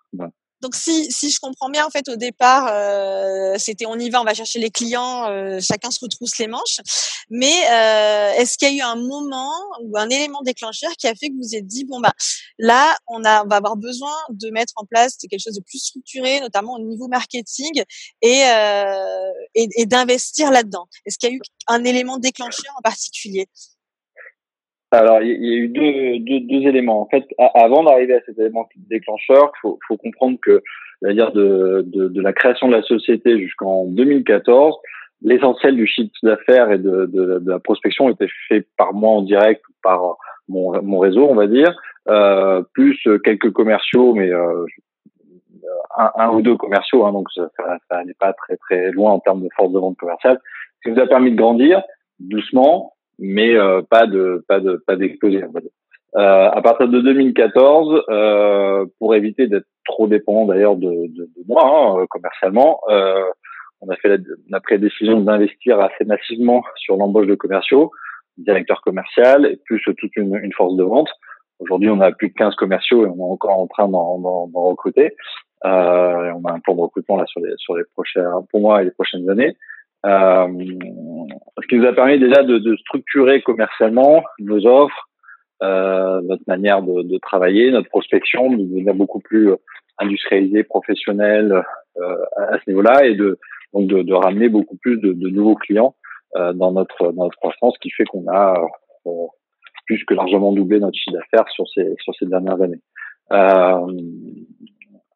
Donc, 0.64 0.76
si, 0.76 1.12
si 1.12 1.28
je 1.28 1.38
comprends 1.40 1.68
bien, 1.68 1.84
en 1.84 1.90
fait, 1.90 2.08
au 2.08 2.16
départ, 2.16 2.68
euh, 2.72 3.56
c'était 3.58 3.84
on 3.84 3.98
y 3.98 4.08
va, 4.08 4.22
on 4.22 4.24
va 4.24 4.32
chercher 4.32 4.58
les 4.58 4.70
clients, 4.70 5.28
euh, 5.28 5.60
chacun 5.60 5.90
se 5.90 5.98
retrousse 6.00 6.38
les 6.38 6.46
manches. 6.46 6.80
Mais 7.28 7.52
euh, 7.70 8.32
est-ce 8.38 8.56
qu'il 8.56 8.74
y 8.74 8.80
a 8.80 8.86
eu 8.86 8.90
un 8.90 8.96
moment 8.96 9.52
ou 9.82 9.98
un 9.98 10.08
élément 10.08 10.40
déclencheur 10.40 10.90
qui 10.92 11.06
a 11.06 11.14
fait 11.14 11.28
que 11.28 11.34
vous 11.34 11.42
vous 11.42 11.54
êtes 11.54 11.66
dit 11.66 11.84
bon 11.84 12.00
bah 12.00 12.14
là, 12.58 12.96
on, 13.08 13.22
a, 13.24 13.44
on 13.44 13.46
va 13.46 13.56
avoir 13.56 13.76
besoin 13.76 14.14
de 14.30 14.48
mettre 14.50 14.72
en 14.76 14.86
place 14.86 15.16
quelque 15.18 15.42
chose 15.42 15.54
de 15.54 15.62
plus 15.62 15.80
structuré, 15.80 16.40
notamment 16.40 16.76
au 16.76 16.82
niveau 16.82 17.08
marketing, 17.08 17.82
et, 18.22 18.44
euh, 18.46 19.30
et, 19.54 19.68
et 19.76 19.84
d'investir 19.84 20.50
là-dedans? 20.50 20.86
Est-ce 21.04 21.18
qu'il 21.18 21.28
y 21.28 21.32
a 21.32 21.36
eu 21.36 21.40
un 21.66 21.84
élément 21.84 22.16
déclencheur 22.16 22.72
en 22.78 22.80
particulier? 22.80 23.48
Alors, 24.98 25.22
il 25.22 25.44
y, 25.44 25.54
a 25.54 25.56
eu 25.56 25.68
deux, 25.68 26.18
deux, 26.20 26.40
deux, 26.40 26.68
éléments. 26.68 27.00
En 27.02 27.06
fait, 27.06 27.24
avant 27.54 27.84
d'arriver 27.84 28.14
à 28.14 28.20
cet 28.26 28.38
élément 28.38 28.68
déclencheur, 28.90 29.52
faut, 29.60 29.78
faut, 29.86 29.96
comprendre 29.96 30.38
que, 30.42 30.62
dire 31.02 31.32
de, 31.32 31.84
de, 31.86 32.08
de, 32.08 32.20
la 32.20 32.32
création 32.32 32.68
de 32.68 32.72
la 32.74 32.82
société 32.82 33.38
jusqu'en 33.38 33.84
2014, 33.86 34.76
l'essentiel 35.22 35.76
du 35.76 35.86
chiffre 35.86 36.12
d'affaires 36.22 36.70
et 36.70 36.78
de, 36.78 37.06
de, 37.06 37.38
de, 37.38 37.50
la 37.50 37.58
prospection 37.58 38.08
était 38.10 38.28
fait 38.48 38.66
par 38.76 38.92
moi 38.94 39.10
en 39.10 39.22
direct 39.22 39.62
par 39.82 40.16
mon, 40.48 40.80
mon 40.82 40.98
réseau, 40.98 41.26
on 41.28 41.34
va 41.34 41.46
dire, 41.46 41.74
euh, 42.08 42.62
plus 42.72 42.98
quelques 43.24 43.52
commerciaux, 43.52 44.14
mais 44.14 44.30
euh, 44.30 44.66
un, 45.96 46.10
un, 46.16 46.30
ou 46.30 46.42
deux 46.42 46.56
commerciaux, 46.56 47.06
hein, 47.06 47.12
donc 47.12 47.28
ça, 47.34 47.48
ça 47.90 48.04
n'est 48.04 48.14
pas 48.14 48.32
très 48.32 48.56
très 48.56 48.90
loin 48.92 49.12
en 49.12 49.20
termes 49.20 49.42
de 49.42 49.48
force 49.56 49.72
de 49.72 49.78
vente 49.78 49.96
commerciale. 49.96 50.38
Ce 50.76 50.88
qui 50.88 50.94
nous 50.94 51.02
a 51.02 51.06
permis 51.06 51.30
de 51.30 51.36
grandir 51.36 51.82
doucement, 52.20 52.93
mais 53.18 53.54
euh, 53.54 53.82
pas 53.82 54.06
de 54.06 54.44
pas 54.48 54.60
de 54.60 54.82
pas 54.86 54.96
d'explosion. 54.96 55.52
Euh, 56.16 56.48
à 56.50 56.62
partir 56.62 56.88
de 56.88 57.00
2014, 57.00 58.04
euh, 58.08 58.86
pour 58.98 59.14
éviter 59.16 59.48
d'être 59.48 59.66
trop 59.84 60.06
dépendant 60.06 60.46
d'ailleurs 60.46 60.76
de, 60.76 60.88
de, 61.08 61.24
de, 61.24 61.42
moi 61.48 61.64
hein, 61.66 62.00
euh, 62.00 62.06
commercialement, 62.08 62.80
euh, 62.88 63.24
on 63.80 63.88
a 63.88 63.96
fait 63.96 64.08
la, 64.08 64.16
on 64.48 64.54
a 64.54 64.60
pris 64.60 64.74
la 64.76 64.80
décision 64.80 65.20
d'investir 65.20 65.80
assez 65.80 66.04
massivement 66.04 66.62
sur 66.76 66.96
l'embauche 66.96 67.26
de 67.26 67.34
commerciaux, 67.34 67.90
directeur 68.38 68.80
commercial 68.82 69.44
et 69.46 69.58
plus 69.64 69.82
toute 69.82 70.14
une, 70.16 70.36
une 70.36 70.52
force 70.52 70.76
de 70.76 70.84
vente. 70.84 71.08
Aujourd'hui, 71.58 71.90
on 71.90 72.00
a 72.00 72.12
plus 72.12 72.28
de 72.28 72.34
15 72.34 72.54
commerciaux 72.54 73.04
et 73.06 73.08
on 73.08 73.16
est 73.16 73.32
encore 73.32 73.58
en 73.58 73.66
train 73.66 73.88
d'en 73.88 74.46
recruter. 74.54 75.16
Euh, 75.64 76.32
on 76.34 76.44
a 76.44 76.52
un 76.52 76.60
plan 76.60 76.74
de 76.74 76.80
recrutement 76.80 77.16
là 77.16 77.24
sur 77.26 77.40
les 77.40 77.52
sur 77.56 77.74
les 77.74 77.84
prochains 77.94 78.44
pour 78.50 78.60
moi 78.60 78.82
et 78.82 78.84
les 78.84 78.90
prochaines 78.90 79.28
années. 79.30 79.56
Euh, 80.04 80.46
ce 81.62 81.66
qui 81.68 81.76
nous 81.76 81.86
a 81.86 81.92
permis 81.92 82.18
déjà 82.18 82.42
de, 82.42 82.58
de 82.58 82.76
structurer 82.76 83.42
commercialement 83.42 84.22
nos 84.38 84.66
offres, 84.66 85.08
euh, 85.62 86.20
notre 86.22 86.42
manière 86.46 86.82
de, 86.82 87.02
de, 87.02 87.18
travailler, 87.18 87.70
notre 87.70 87.88
prospection, 87.88 88.50
de 88.50 88.56
devenir 88.56 88.94
beaucoup 88.94 89.20
plus 89.20 89.50
industrialisé, 89.98 90.64
professionnel 90.64 91.64
euh, 91.96 92.16
à 92.36 92.58
ce 92.58 92.70
niveau-là, 92.70 93.06
et 93.06 93.14
de 93.14 93.38
donc 93.72 93.86
de, 93.86 94.02
de, 94.02 94.12
ramener 94.12 94.48
beaucoup 94.48 94.76
plus 94.76 94.98
de, 94.98 95.12
nouveaux 95.28 95.54
clients 95.54 95.94
euh, 96.36 96.52
dans 96.52 96.72
notre 96.72 97.12
dans 97.12 97.24
notre 97.24 97.38
croissance, 97.38 97.78
qui 97.78 97.90
fait 97.90 98.04
qu'on 98.04 98.26
a 98.28 98.60
euh, 99.06 99.10
plus 99.86 100.04
que 100.04 100.14
largement 100.14 100.52
doublé 100.52 100.80
notre 100.80 100.98
chiffre 100.98 101.16
d'affaires 101.16 101.48
sur 101.50 101.68
ces 101.68 101.94
sur 102.02 102.14
ces 102.16 102.26
dernières 102.26 102.60
années. 102.60 102.80
Euh, 103.32 103.86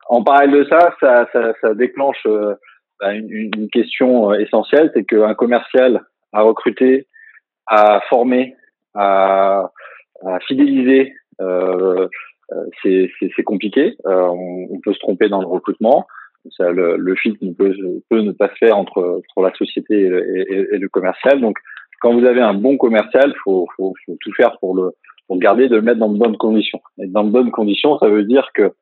en 0.08 0.22
parallèle 0.22 0.52
de 0.52 0.64
ça, 0.64 0.94
ça, 1.00 1.28
ça, 1.32 1.52
ça 1.60 1.74
déclenche 1.74 2.26
bah, 3.00 3.14
une, 3.14 3.30
une, 3.30 3.68
question 3.70 4.32
euh, 4.32 4.38
essentielle, 4.38 4.90
c'est 4.94 5.04
qu'un 5.04 5.34
commercial 5.34 6.02
à 6.32 6.42
recruter, 6.42 7.06
à 7.66 8.00
former, 8.08 8.54
à, 8.94 9.70
à 10.26 10.40
fidéliser, 10.40 11.14
euh, 11.40 12.08
c'est 12.82 13.42
compliqué. 13.44 13.96
On, 14.04 14.66
on, 14.70 14.80
peut 14.80 14.92
se 14.92 14.98
tromper 14.98 15.28
dans 15.28 15.40
le 15.40 15.46
recrutement. 15.46 16.06
Ça, 16.56 16.70
le, 16.70 16.96
le 16.96 17.14
fit 17.14 17.36
peut, 17.58 17.74
peut, 18.08 18.20
ne 18.20 18.32
pas 18.32 18.48
se 18.48 18.54
faire 18.54 18.76
entre, 18.76 19.20
entre 19.36 19.46
la 19.46 19.54
société 19.54 20.00
et 20.00 20.74
et, 20.74 20.78
le, 20.78 20.88
commercial. 20.88 21.40
Donc, 21.40 21.58
quand 22.00 22.14
vous 22.14 22.24
avez 22.24 22.40
un 22.40 22.54
bon 22.54 22.76
commercial, 22.78 23.34
faut, 23.44 23.66
faut, 23.76 23.94
faut 24.06 24.16
tout 24.20 24.32
faire 24.32 24.58
pour 24.60 24.74
le 24.74 24.92
pour 25.28 25.38
garder, 25.38 25.68
de 25.68 25.76
le 25.76 25.82
mettre 25.82 25.98
dans 25.98 26.08
de 26.08 26.18
bonnes 26.18 26.38
conditions. 26.38 26.80
Et 26.98 27.06
dans 27.06 27.22
de 27.22 27.30
bonnes 27.30 27.50
conditions, 27.50 27.98
ça 27.98 28.08
veut 28.08 28.24
dire 28.24 28.48
que 28.54 28.72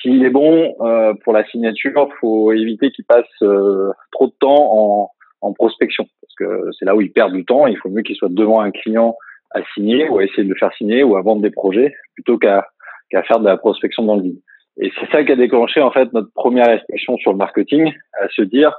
s'il 0.00 0.24
est 0.24 0.30
bon 0.30 0.74
euh, 0.80 1.14
pour 1.24 1.32
la 1.32 1.44
signature, 1.46 2.08
faut 2.20 2.52
éviter 2.52 2.90
qu'il 2.90 3.04
passe 3.04 3.24
euh, 3.42 3.90
trop 4.12 4.26
de 4.26 4.34
temps 4.38 4.54
en, 4.72 5.10
en 5.40 5.52
prospection, 5.52 6.06
parce 6.20 6.34
que 6.38 6.70
c'est 6.78 6.84
là 6.84 6.94
où 6.94 7.00
il 7.00 7.12
perd 7.12 7.32
du 7.32 7.44
temps. 7.44 7.66
Il 7.66 7.76
faut 7.78 7.88
mieux 7.88 8.02
qu'il 8.02 8.16
soit 8.16 8.30
devant 8.30 8.60
un 8.60 8.70
client 8.70 9.16
à 9.52 9.60
signer 9.74 10.08
ou 10.08 10.18
à 10.18 10.24
essayer 10.24 10.44
de 10.44 10.48
le 10.48 10.58
faire 10.58 10.72
signer 10.74 11.02
ou 11.02 11.16
à 11.16 11.22
vendre 11.22 11.42
des 11.42 11.50
projets 11.50 11.94
plutôt 12.14 12.38
qu'à 12.38 12.66
faire 13.10 13.40
de 13.40 13.44
la 13.44 13.56
prospection 13.56 14.02
dans 14.04 14.16
le 14.16 14.22
vide. 14.22 14.40
Et 14.78 14.92
c'est 14.98 15.10
ça 15.10 15.24
qui 15.24 15.32
a 15.32 15.36
déclenché 15.36 15.80
en 15.80 15.90
fait 15.90 16.12
notre 16.12 16.30
première 16.34 16.66
réflexion 16.66 17.16
sur 17.16 17.32
le 17.32 17.38
marketing, 17.38 17.92
à 18.20 18.28
se 18.28 18.42
dire 18.42 18.76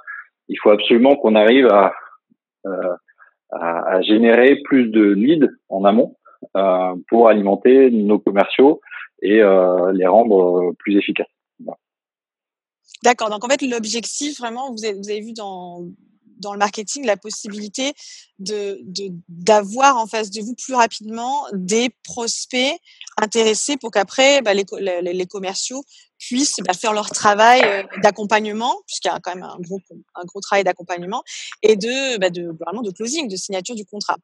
il 0.47 0.57
faut 0.61 0.69
absolument 0.69 1.15
qu'on 1.15 1.35
arrive 1.35 1.67
à, 1.67 1.93
euh, 2.65 2.95
à, 3.51 3.95
à, 3.95 4.01
générer 4.01 4.57
plus 4.63 4.89
de 4.89 5.03
leads 5.13 5.49
en 5.69 5.83
amont 5.85 6.15
pour 7.07 7.29
alimenter 7.29 7.91
nos 7.91 8.19
commerciaux 8.19 8.81
et 9.21 9.41
euh, 9.41 9.91
les 9.93 10.07
rendre 10.07 10.73
plus 10.79 10.97
efficaces. 10.97 11.27
D'accord. 13.03 13.29
Donc 13.29 13.43
en 13.43 13.49
fait 13.49 13.61
l'objectif 13.61 14.39
vraiment, 14.39 14.71
vous 14.71 14.85
avez, 14.85 15.21
vu 15.21 15.33
dans 15.33 15.87
dans 16.39 16.53
le 16.53 16.59
marketing 16.59 17.05
la 17.05 17.17
possibilité 17.17 17.93
de 18.39 18.79
d'avoir 19.27 19.97
en 19.97 20.05
face 20.05 20.29
de 20.29 20.41
vous 20.41 20.55
plus 20.55 20.73
rapidement 20.73 21.45
des 21.53 21.89
prospects 22.03 22.79
intéressés 23.17 23.77
pour 23.77 23.91
qu'après 23.91 24.41
bah, 24.41 24.53
les, 24.53 25.25
commerciaux 25.25 25.83
puissent 26.19 26.57
bah, 26.65 26.73
faire 26.73 26.93
leur 26.93 27.09
travail 27.09 27.61
euh, 27.63 27.83
d'accompagnement 28.03 28.75
puisqu'il 28.85 29.07
y 29.07 29.11
a 29.11 29.19
quand 29.19 29.33
même 29.33 29.43
un 29.43 29.57
gros 29.59 29.79
un 30.15 30.25
gros 30.25 30.41
travail 30.41 30.63
d'accompagnement 30.63 31.23
et 31.63 31.75
de 31.75 32.17
bah, 32.19 32.29
de 32.29 32.91
closing 32.91 33.27
de 33.27 33.35
signature 33.35 33.75
du 33.75 33.85
contrat. 33.85 34.17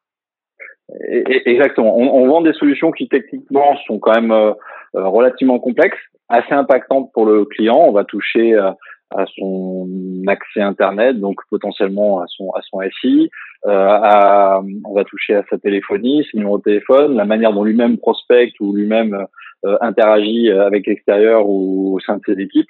Exactement. 1.07 1.97
On, 1.97 2.23
on, 2.23 2.27
vend 2.27 2.41
des 2.41 2.53
solutions 2.53 2.91
qui 2.91 3.07
techniquement 3.07 3.75
sont 3.87 3.99
quand 3.99 4.13
même 4.13 4.31
euh, 4.31 4.51
euh, 4.95 5.07
relativement 5.07 5.59
complexes, 5.59 5.99
assez 6.29 6.53
impactantes 6.53 7.11
pour 7.13 7.25
le 7.25 7.45
client. 7.45 7.77
On 7.77 7.91
va 7.91 8.03
toucher 8.03 8.55
à 8.55 9.25
son 9.37 9.87
accès 10.27 10.61
internet, 10.61 11.19
donc 11.19 11.37
potentiellement 11.49 12.21
à 12.21 12.25
son 12.27 12.51
à 12.51 12.61
son 12.61 12.79
SI. 13.01 13.29
Euh, 13.65 13.71
à, 13.71 14.61
on 14.83 14.93
va 14.93 15.03
toucher 15.05 15.35
à 15.35 15.43
sa 15.49 15.57
téléphonie, 15.57 16.25
ses 16.29 16.37
numéros 16.37 16.57
de 16.57 16.63
téléphone, 16.63 17.15
la 17.15 17.25
manière 17.25 17.53
dont 17.53 17.63
lui-même 17.63 17.97
prospecte 17.97 18.59
ou 18.59 18.73
lui-même 18.75 19.25
euh, 19.65 19.77
interagit 19.79 20.51
avec 20.51 20.85
l'extérieur 20.85 21.47
ou 21.47 21.95
au 21.95 21.99
sein 22.01 22.17
de 22.17 22.21
ses 22.25 22.41
équipes. 22.41 22.67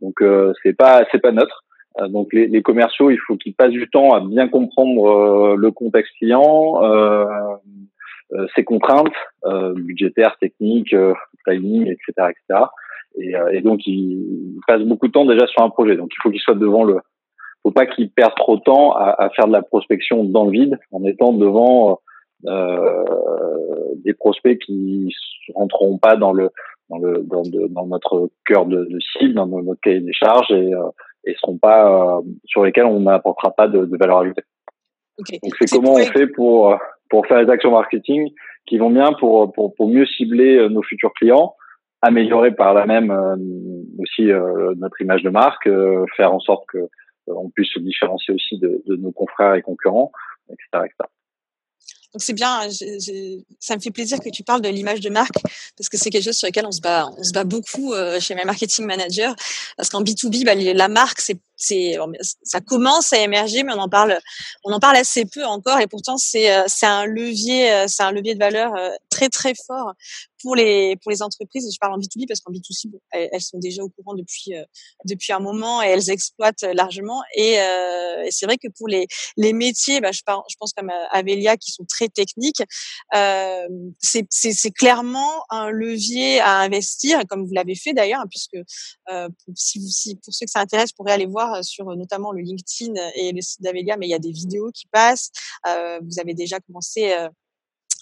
Donc 0.00 0.20
euh, 0.22 0.52
c'est 0.62 0.76
pas 0.76 1.04
c'est 1.10 1.20
pas 1.20 1.32
neutre. 1.32 1.64
Euh, 2.00 2.08
donc 2.08 2.32
les, 2.32 2.46
les, 2.46 2.62
commerciaux, 2.62 3.10
il 3.10 3.18
faut 3.26 3.36
qu'ils 3.36 3.54
passent 3.54 3.70
du 3.70 3.88
temps 3.88 4.12
à 4.12 4.20
bien 4.20 4.48
comprendre 4.48 5.06
euh, 5.06 5.56
le 5.56 5.70
contexte 5.70 6.12
client, 6.18 6.80
ses 8.54 8.64
contraintes 8.64 9.14
budgétaires, 9.76 10.36
techniques, 10.38 10.94
timing, 11.46 11.86
etc., 11.86 12.30
etc 12.30 12.66
et, 13.16 13.34
euh, 13.34 13.48
et, 13.52 13.60
donc, 13.60 13.86
il 13.86 14.58
passe 14.66 14.82
beaucoup 14.82 15.06
de 15.08 15.12
temps 15.12 15.24
déjà 15.24 15.46
sur 15.46 15.62
un 15.62 15.70
projet. 15.70 15.96
Donc, 15.96 16.10
il 16.12 16.22
faut 16.22 16.30
qu'il 16.30 16.40
soit 16.40 16.54
devant 16.54 16.84
le. 16.84 16.98
faut 17.62 17.70
pas 17.70 17.86
qu'il 17.86 18.10
perde 18.10 18.34
trop 18.36 18.56
de 18.56 18.62
temps 18.62 18.92
à, 18.92 19.22
à, 19.22 19.30
faire 19.30 19.46
de 19.46 19.52
la 19.52 19.62
prospection 19.62 20.24
dans 20.24 20.44
le 20.44 20.50
vide 20.50 20.78
en 20.92 21.04
étant 21.04 21.32
devant 21.32 22.00
euh, 22.46 23.04
des 24.04 24.14
prospects 24.14 24.58
qui 24.58 25.14
rentreront 25.54 25.98
pas 25.98 26.16
dans 26.16 26.32
le 26.32 26.50
dans 26.90 26.98
le 26.98 27.22
dans, 27.24 27.42
dans 27.70 27.86
notre 27.86 28.30
cœur 28.44 28.66
de, 28.66 28.84
de, 28.84 28.98
cible, 29.18 29.34
dans 29.34 29.46
notre 29.46 29.80
cahier 29.80 30.00
des 30.00 30.12
charges 30.12 30.50
et 30.50 30.74
euh, 30.74 30.82
et 31.26 31.34
seront 31.40 31.58
pas 31.58 32.18
euh, 32.18 32.22
sur 32.44 32.64
lesquels 32.64 32.86
on 32.86 33.00
n'apportera 33.00 33.50
pas 33.50 33.68
de, 33.68 33.84
de, 33.84 33.96
valeur 33.96 34.18
ajoutée. 34.18 34.42
Okay. 35.18 35.38
Donc 35.42 35.52
c'est 35.58 35.70
comment 35.70 35.94
on 35.94 36.04
fait 36.04 36.26
pour 36.26 36.78
pour 37.10 37.26
faire 37.26 37.42
les 37.42 37.50
actions 37.50 37.70
marketing 37.70 38.30
qui 38.66 38.78
vont 38.78 38.90
bien 38.90 39.12
pour 39.12 39.52
pour 39.52 39.74
pour 39.74 39.88
mieux 39.88 40.06
cibler 40.06 40.56
euh, 40.56 40.68
nos 40.68 40.82
futurs 40.82 41.12
clients 41.14 41.54
améliorer 42.02 42.52
par 42.52 42.74
là 42.74 42.86
même 42.86 43.10
euh, 43.10 43.36
aussi 43.98 44.30
euh, 44.30 44.74
notre 44.76 45.00
image 45.00 45.22
de 45.22 45.30
marque, 45.30 45.66
euh, 45.66 46.04
faire 46.16 46.32
en 46.32 46.40
sorte 46.40 46.64
que 46.68 46.78
on 47.28 47.50
puisse 47.50 47.70
se 47.70 47.80
différencier 47.80 48.32
aussi 48.32 48.56
de, 48.60 48.82
de, 48.86 48.94
nos 48.94 49.10
confrères 49.10 49.54
et 49.54 49.62
concurrents, 49.62 50.12
etc. 50.48 50.84
etc. 50.84 51.10
Donc 52.16 52.22
c'est 52.22 52.32
bien, 52.32 52.66
ça 53.60 53.76
me 53.76 53.80
fait 53.82 53.90
plaisir 53.90 54.18
que 54.20 54.30
tu 54.30 54.42
parles 54.42 54.62
de 54.62 54.70
l'image 54.70 55.00
de 55.00 55.10
marque 55.10 55.36
parce 55.76 55.90
que 55.90 55.98
c'est 55.98 56.08
quelque 56.08 56.24
chose 56.24 56.38
sur 56.38 56.46
lequel 56.46 56.64
on 56.64 56.72
se 56.72 56.80
bat, 56.80 57.10
on 57.18 57.22
se 57.22 57.32
bat 57.32 57.44
beaucoup 57.44 57.92
chez 58.20 58.34
mes 58.34 58.46
marketing 58.46 58.86
managers 58.86 59.32
parce 59.76 59.90
qu'en 59.90 60.02
B2B, 60.02 60.42
bah, 60.46 60.54
la 60.54 60.88
marque 60.88 61.20
c'est 61.20 61.36
c'est 61.56 61.98
ça 62.42 62.60
commence 62.60 63.12
à 63.12 63.18
émerger 63.18 63.64
mais 63.64 63.74
on 63.74 63.80
en 63.80 63.88
parle 63.90 64.18
on 64.64 64.72
en 64.72 64.80
parle 64.80 64.96
assez 64.96 65.26
peu 65.26 65.44
encore 65.44 65.78
et 65.78 65.86
pourtant 65.86 66.16
c'est 66.16 66.50
c'est 66.68 66.86
un 66.86 67.04
levier 67.04 67.86
c'est 67.86 68.02
un 68.02 68.12
levier 68.12 68.34
de 68.34 68.38
valeur 68.38 68.72
très 69.16 69.28
très 69.28 69.54
fort 69.66 69.94
pour 70.42 70.54
les 70.54 70.96
pour 71.02 71.10
les 71.10 71.22
entreprises, 71.22 71.68
je 71.72 71.78
parle 71.78 71.94
en 71.94 71.98
B2B 71.98 72.26
parce 72.28 72.40
qu'en 72.40 72.52
B2C, 72.52 72.90
elles, 73.10 73.40
sont 73.40 73.58
déjà 73.58 73.82
au 73.82 73.88
courant 73.88 74.14
depuis 74.14 74.54
euh, 74.54 74.64
depuis 75.04 75.32
un 75.32 75.40
moment 75.40 75.82
et 75.82 75.86
elles 75.86 76.10
exploitent 76.10 76.62
largement. 76.74 77.22
Et, 77.34 77.58
euh, 77.60 78.26
c'est 78.30 78.46
vrai 78.46 78.58
que 78.58 78.68
pour 78.76 78.88
les 78.88 79.06
les 79.36 79.52
métiers, 79.52 80.00
bah, 80.00 80.12
je, 80.12 80.22
parle, 80.24 80.42
je 80.50 80.56
pense 80.58 80.72
comme 80.72 80.90
Avelia 81.10 81.56
qui 81.56 81.70
sont 81.70 81.84
très 81.84 82.08
techniques, 82.08 82.62
euh, 83.14 83.66
c'est 83.98 84.26
c'est 84.30 84.70
clairement 84.70 85.32
un 85.50 85.70
levier 85.70 86.40
à 86.40 86.58
investir, 86.58 87.22
comme 87.28 87.44
vous 87.46 87.54
l'avez 87.54 87.74
fait 87.74 87.94
d'ailleurs, 87.94 88.20
hein, 88.20 88.28
puisque 88.30 88.58
euh, 89.10 89.28
si, 89.54 89.78
vous, 89.78 89.88
si 89.88 90.16
pour 90.16 90.34
ceux 90.34 90.46
que 90.46 90.52
ça 90.52 90.60
intéresse, 90.60 90.90
vous 90.90 90.96
pourrez 90.96 91.12
aller 91.12 91.26
voir 91.26 91.64
sur 91.64 91.86
notamment 91.96 92.32
le 92.32 92.42
LinkedIn 92.42 92.94
et 93.14 93.32
le 93.32 93.40
site 93.40 93.62
d'Avelia, 93.62 93.96
mais 93.96 94.06
il 94.06 94.10
y 94.10 94.14
a 94.14 94.18
des 94.18 94.32
vidéos 94.32 94.70
qui 94.72 94.86
passent. 94.92 95.30
Euh, 95.66 95.98
vous 96.02 96.20
avez 96.20 96.34
déjà 96.34 96.60
commencé 96.60 97.14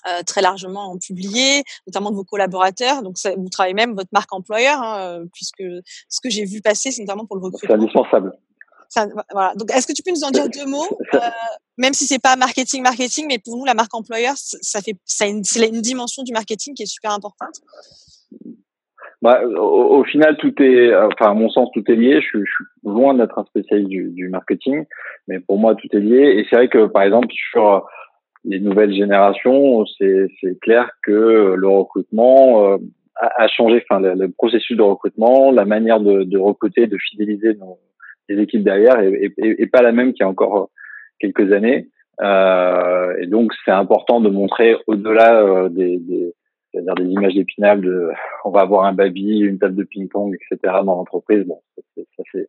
euh, 0.07 0.23
très 0.23 0.43
largement 0.43 0.99
publié, 0.99 1.63
notamment 1.87 2.11
de 2.11 2.17
vos 2.17 2.25
collaborateurs. 2.25 3.03
Donc, 3.03 3.17
ça, 3.17 3.31
vous 3.37 3.49
travaillez 3.49 3.75
même 3.75 3.95
votre 3.95 4.11
marque 4.13 4.33
employeur, 4.35 4.83
hein, 4.83 4.99
euh, 5.01 5.25
puisque 5.33 5.63
ce 6.09 6.21
que 6.23 6.29
j'ai 6.29 6.45
vu 6.45 6.61
passer, 6.61 6.91
c'est 6.91 7.03
notamment 7.03 7.25
pour 7.25 7.37
le 7.37 7.43
recrutement. 7.43 7.69
C'est 7.69 7.75
indispensable. 7.75 8.33
Ça, 8.91 9.07
voilà. 9.33 9.55
Donc, 9.55 9.73
est-ce 9.73 9.87
que 9.87 9.95
tu 9.95 10.03
peux 10.03 10.11
nous 10.11 10.25
en 10.25 10.31
dire 10.31 10.49
deux 10.51 10.67
mots, 10.67 10.99
euh, 11.15 11.19
même 11.79 11.95
si 11.95 12.05
c'est 12.05 12.19
pas 12.19 12.37
marketing, 12.37 12.83
marketing, 12.83 13.27
mais 13.29 13.39
pour 13.39 13.57
nous, 13.57 13.65
la 13.65 13.73
marque 13.73 13.95
employeur, 13.95 14.35
ça 14.37 14.83
fait, 14.83 14.97
ça 15.07 15.27
une, 15.27 15.43
c'est 15.43 15.67
une 15.67 15.81
dimension 15.81 16.23
du 16.23 16.33
marketing 16.33 16.75
qui 16.75 16.83
est 16.83 16.93
super 16.93 17.13
importante? 17.13 17.63
Bah, 19.23 19.41
au, 19.43 20.01
au, 20.01 20.05
final, 20.05 20.37
tout 20.37 20.53
est, 20.63 20.95
enfin, 20.95 21.31
à 21.31 21.35
mon 21.35 21.49
sens, 21.49 21.71
tout 21.73 21.83
est 21.91 21.97
lié. 21.97 22.21
Je 22.21 22.27
suis, 22.27 22.41
je 22.41 22.51
suis 22.51 22.65
loin 22.85 23.15
d'être 23.15 23.39
un 23.39 23.45
spécialiste 23.47 23.89
du, 23.89 24.11
du, 24.11 24.29
marketing, 24.29 24.85
mais 25.29 25.41
pour 25.41 25.59
moi, 25.59 25.75
tout 25.75 25.89
est 25.93 26.01
lié. 26.01 26.37
Et 26.37 26.47
c'est 26.51 26.57
vrai 26.57 26.69
que, 26.69 26.87
par 26.89 27.05
exemple, 27.05 27.29
sur 27.33 27.87
les 28.45 28.61
nouvelles 28.61 28.95
générations, 28.95 29.85
c'est 29.99 30.29
clair 30.61 30.91
que 31.03 31.55
le 31.57 31.69
recrutement 31.69 32.73
euh, 32.73 32.77
a, 33.17 33.49
changé, 33.49 33.83
enfin 33.89 34.01
le, 34.01 34.29
processus 34.31 34.77
de 34.77 34.83
recrutement, 34.83 35.51
la 35.51 35.65
manière 35.65 36.01
de, 36.01 36.25
de 36.25 36.39
recruter, 36.39 36.87
de 36.87 36.99
fidéliser 36.99 37.55
nos, 37.55 37.79
les 38.29 38.41
équipes 38.43 38.65
derrière 38.65 38.99
est, 39.01 39.33
est, 39.39 39.61
est 39.61 39.67
pas 39.67 39.83
la 39.83 39.93
même 39.93 40.13
qu'il 40.13 40.21
y 40.21 40.27
a 40.27 40.29
encore 40.29 40.71
quelques 41.19 41.53
années. 41.53 41.89
Euh, 42.21 43.17
et 43.19 43.27
donc 43.27 43.53
c'est 43.65 43.73
important 43.73 44.21
de 44.21 44.29
montrer 44.29 44.77
au-delà 44.87 45.43
euh, 45.43 45.69
des, 45.69 45.99
des 45.99 46.33
c'est-à-dire 46.71 46.95
des 46.95 47.11
images 47.11 47.35
d'épinal 47.35 47.81
de 47.81 48.11
on 48.45 48.51
va 48.51 48.61
avoir 48.63 48.85
un 48.85 48.93
baby, 48.93 49.39
une 49.41 49.59
table 49.59 49.77
de 49.77 49.85
ping-pong, 49.85 50.35
etc. 50.35 50.75
dans 50.85 50.97
l'entreprise. 50.97 51.45
Bon, 51.45 51.61
ça 51.77 51.83
c'est 52.33 52.49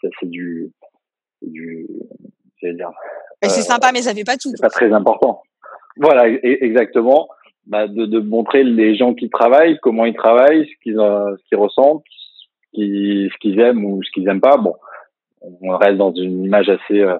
ça 0.00 0.08
c'est 0.20 0.30
du, 0.30 0.70
du 2.62 2.74
dire 2.74 2.90
c'est 3.48 3.60
euh, 3.60 3.74
sympa, 3.74 3.90
mais 3.92 4.02
ça 4.02 4.14
fait 4.14 4.24
pas 4.24 4.36
tout. 4.36 4.50
C'est 4.50 4.62
pas 4.62 4.68
très 4.68 4.92
important. 4.92 5.42
Voilà, 5.96 6.28
e-, 6.28 6.64
exactement. 6.64 7.28
Bah, 7.66 7.88
de, 7.88 8.04
de, 8.04 8.20
montrer 8.20 8.62
les 8.62 8.94
gens 8.94 9.14
qui 9.14 9.30
travaillent, 9.30 9.78
comment 9.80 10.04
ils 10.04 10.14
travaillent, 10.14 10.66
ce 10.66 10.82
qu'ils 10.82 10.98
euh, 10.98 11.34
ce 11.36 11.48
qu'ils 11.48 11.58
ressentent, 11.58 12.04
ce 12.74 13.38
qu'ils 13.38 13.60
aiment 13.60 13.84
ou 13.86 14.02
ce 14.02 14.10
qu'ils 14.10 14.28
aiment 14.28 14.40
pas. 14.40 14.58
Bon, 14.58 14.74
on 15.62 15.76
reste 15.76 15.96
dans 15.96 16.12
une 16.12 16.44
image 16.44 16.68
assez 16.68 17.00
euh, 17.00 17.16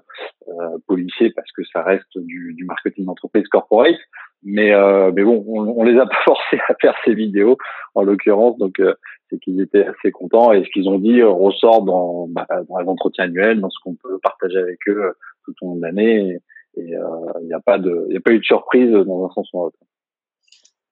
euh 0.48 0.78
policier 0.86 1.30
parce 1.34 1.50
que 1.52 1.62
ça 1.72 1.82
reste 1.82 2.18
du, 2.18 2.52
du 2.54 2.64
marketing 2.64 3.06
d'entreprise 3.06 3.48
corporate. 3.48 3.96
Mais 4.42 4.74
euh, 4.74 5.10
mais 5.14 5.24
bon, 5.24 5.42
on, 5.48 5.80
on, 5.80 5.84
les 5.84 5.98
a 5.98 6.04
pas 6.04 6.20
forcés 6.24 6.60
à 6.68 6.74
faire 6.74 6.94
ces 7.06 7.14
vidéos 7.14 7.56
en 7.94 8.02
l'occurrence, 8.02 8.58
donc 8.58 8.82
c'est 9.30 9.38
qu'ils 9.38 9.60
étaient 9.60 9.86
assez 9.86 10.10
contents 10.10 10.52
et 10.52 10.64
ce 10.64 10.68
qu'ils 10.70 10.88
ont 10.88 10.98
dit 10.98 11.22
ressort 11.22 11.82
dans, 11.82 12.26
bah, 12.28 12.46
dans 12.68 12.78
les 12.78 12.88
entretiens 12.88 13.24
annuels, 13.24 13.60
dans 13.60 13.70
ce 13.70 13.78
qu'on 13.82 13.94
peut 13.94 14.18
partager 14.22 14.58
avec 14.58 14.78
eux 14.88 15.14
tout 15.44 15.54
au 15.62 15.66
long 15.66 15.76
de 15.76 15.82
l'année. 15.82 16.38
Et 16.76 16.96
euh, 16.96 17.06
il 17.40 17.46
n'y 17.46 17.54
a 17.54 17.60
pas 17.60 17.78
de, 17.78 18.06
il 18.10 18.16
a 18.16 18.20
pas 18.20 18.32
eu 18.32 18.40
de 18.40 18.44
surprise 18.44 18.90
dans 18.90 19.24
un 19.24 19.30
sens 19.30 19.48
ou 19.52 19.56
dans 19.56 19.64
l'autre. 19.64 19.78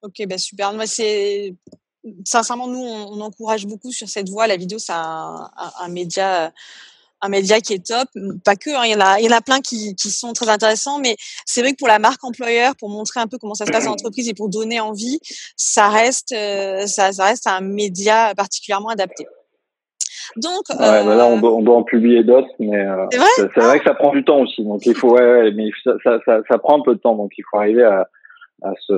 Ok, 0.03 0.27
ben 0.27 0.39
super. 0.39 0.73
Moi, 0.73 0.87
c'est 0.87 1.55
sincèrement, 2.25 2.67
nous, 2.67 2.83
on, 2.83 3.21
encourage 3.21 3.67
beaucoup 3.67 3.93
sur 3.93 4.09
cette 4.09 4.29
voie. 4.29 4.47
La 4.47 4.57
vidéo, 4.57 4.79
c'est 4.79 4.93
un, 4.93 5.49
média 5.89 6.53
un 7.23 7.29
média 7.29 7.61
qui 7.61 7.73
est 7.73 7.87
top. 7.87 8.09
Pas 8.45 8.57
que, 8.57 8.71
hein, 8.71 8.83
il 8.85 8.93
y 8.93 8.95
en 8.95 9.01
a, 9.01 9.21
il 9.21 9.25
y 9.25 9.29
en 9.33 9.37
a 9.37 9.41
plein 9.41 9.61
qui, 9.61 9.95
qui 9.95 10.11
sont 10.11 10.33
très 10.33 10.49
intéressants, 10.49 10.99
mais 10.99 11.17
c'est 11.47 11.63
vrai 11.63 11.73
que 11.73 11.79
pour 11.79 11.89
la 11.89 11.99
marque 11.99 12.23
employeur, 12.25 12.75
pour 12.77 12.91
montrer 12.91 13.21
un 13.21 13.29
peu 13.29 13.39
comment 13.39 13.55
ça 13.55 13.65
se 13.65 13.73
passe 13.73 13.87
en 13.87 13.93
entreprise 13.93 14.29
et 14.29 14.35
pour 14.35 14.49
donner 14.49 14.81
envie, 14.81 15.21
ça 15.57 15.89
reste, 15.89 16.33
euh, 16.33 16.87
ça, 16.87 17.13
ça 17.13 17.25
reste 17.25 17.47
un 17.47 17.61
média 17.61 18.35
particulièrement 18.37 18.89
adapté. 18.89 19.27
Donc, 20.37 20.63
ouais, 20.71 20.77
bah 20.79 21.15
là, 21.15 21.27
on 21.27 21.39
doit, 21.39 21.53
on 21.53 21.63
doit, 21.63 21.77
en 21.77 21.83
publier 21.83 22.23
d'autres, 22.25 22.49
mais 22.59 22.75
euh, 22.75 23.07
c'est 23.37 23.61
vrai, 23.61 23.79
que 23.79 23.85
ça 23.85 23.95
prend 23.95 24.13
du 24.13 24.25
temps 24.25 24.41
aussi. 24.41 24.65
Donc, 24.65 24.87
il 24.87 24.95
faut, 24.95 25.15
ouais, 25.15 25.53
mais 25.53 25.71
ça, 25.85 25.93
ça, 26.05 26.19
ça, 26.25 26.41
ça, 26.49 26.59
prend 26.59 26.79
un 26.79 26.83
peu 26.83 26.95
de 26.95 27.01
temps. 27.01 27.17
Donc, 27.17 27.33
il 27.37 27.45
faut 27.51 27.59
arriver 27.59 27.83
à, 27.83 28.09
à 28.63 28.73
se, 28.87 28.93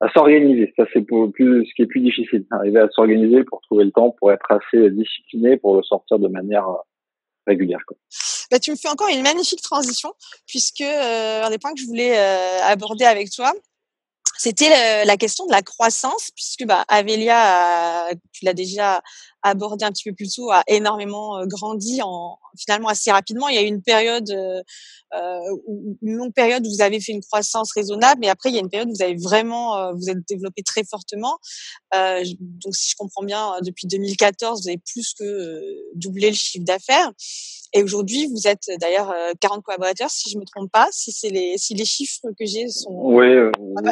à 0.00 0.08
s'organiser. 0.10 0.72
Ça, 0.76 0.84
c'est 0.92 1.00
plus, 1.00 1.66
ce 1.66 1.74
qui 1.74 1.82
est 1.82 1.86
plus 1.86 2.00
difficile. 2.00 2.44
Arriver 2.50 2.80
à 2.80 2.88
s'organiser 2.90 3.44
pour 3.44 3.60
trouver 3.62 3.84
le 3.84 3.92
temps, 3.92 4.14
pour 4.18 4.30
être 4.30 4.46
assez 4.50 4.90
discipliné, 4.90 5.56
pour 5.56 5.76
le 5.76 5.82
sortir 5.82 6.18
de 6.18 6.28
manière 6.28 6.68
euh, 6.68 6.78
régulière. 7.46 7.80
Bah, 8.50 8.58
tu 8.58 8.70
me 8.70 8.76
fais 8.76 8.88
encore 8.88 9.08
une 9.08 9.22
magnifique 9.22 9.62
transition, 9.62 10.12
puisque 10.46 10.82
euh, 10.82 11.42
un 11.42 11.50
des 11.50 11.58
points 11.58 11.72
que 11.74 11.80
je 11.80 11.86
voulais 11.86 12.18
euh, 12.18 12.62
aborder 12.64 13.04
avec 13.04 13.30
toi, 13.30 13.52
c'était 14.38 15.04
la 15.04 15.16
question 15.16 15.46
de 15.46 15.52
la 15.52 15.62
croissance, 15.62 16.30
puisque 16.34 16.64
bah, 16.64 16.84
Avelia, 16.88 18.08
tu 18.32 18.44
l'as 18.44 18.54
déjà 18.54 19.00
abordé 19.42 19.84
un 19.84 19.92
petit 19.92 20.08
peu 20.08 20.14
plus 20.14 20.34
tôt, 20.34 20.50
a 20.50 20.62
énormément 20.66 21.38
euh, 21.38 21.46
grandi 21.46 22.00
en 22.02 22.38
finalement 22.58 22.88
assez 22.88 23.10
rapidement. 23.10 23.48
Il 23.48 23.54
y 23.54 23.58
a 23.58 23.62
eu 23.62 23.66
une 23.66 23.82
période, 23.82 24.30
euh, 24.30 24.62
euh 25.14 25.38
une 26.02 26.16
longue 26.16 26.32
période 26.32 26.66
où 26.66 26.70
vous 26.70 26.82
avez 26.82 27.00
fait 27.00 27.12
une 27.12 27.22
croissance 27.22 27.72
raisonnable, 27.72 28.20
mais 28.20 28.28
après 28.28 28.50
il 28.50 28.54
y 28.54 28.58
a 28.58 28.60
une 28.60 28.70
période 28.70 28.88
où 28.88 28.94
vous 28.94 29.02
avez 29.02 29.16
vraiment, 29.16 29.76
euh, 29.76 29.92
vous 29.92 30.10
êtes 30.10 30.18
développé 30.28 30.62
très 30.62 30.84
fortement. 30.84 31.38
Euh, 31.94 32.22
donc 32.40 32.74
si 32.74 32.90
je 32.90 32.96
comprends 32.96 33.24
bien, 33.24 33.52
depuis 33.62 33.86
2014, 33.86 34.62
vous 34.62 34.68
avez 34.68 34.78
plus 34.78 35.14
que 35.18 35.60
doublé 35.94 36.30
le 36.30 36.36
chiffre 36.36 36.64
d'affaires. 36.64 37.10
Et 37.74 37.82
aujourd'hui, 37.82 38.26
vous 38.26 38.46
êtes 38.46 38.68
d'ailleurs 38.82 39.14
40 39.40 39.62
collaborateurs, 39.62 40.10
si 40.10 40.28
je 40.28 40.36
me 40.36 40.44
trompe 40.44 40.70
pas, 40.70 40.88
si 40.90 41.10
c'est 41.10 41.30
les 41.30 41.54
si 41.56 41.72
les 41.72 41.86
chiffres 41.86 42.28
que 42.38 42.44
j'ai 42.44 42.68
sont 42.68 42.90
oui, 42.90 43.24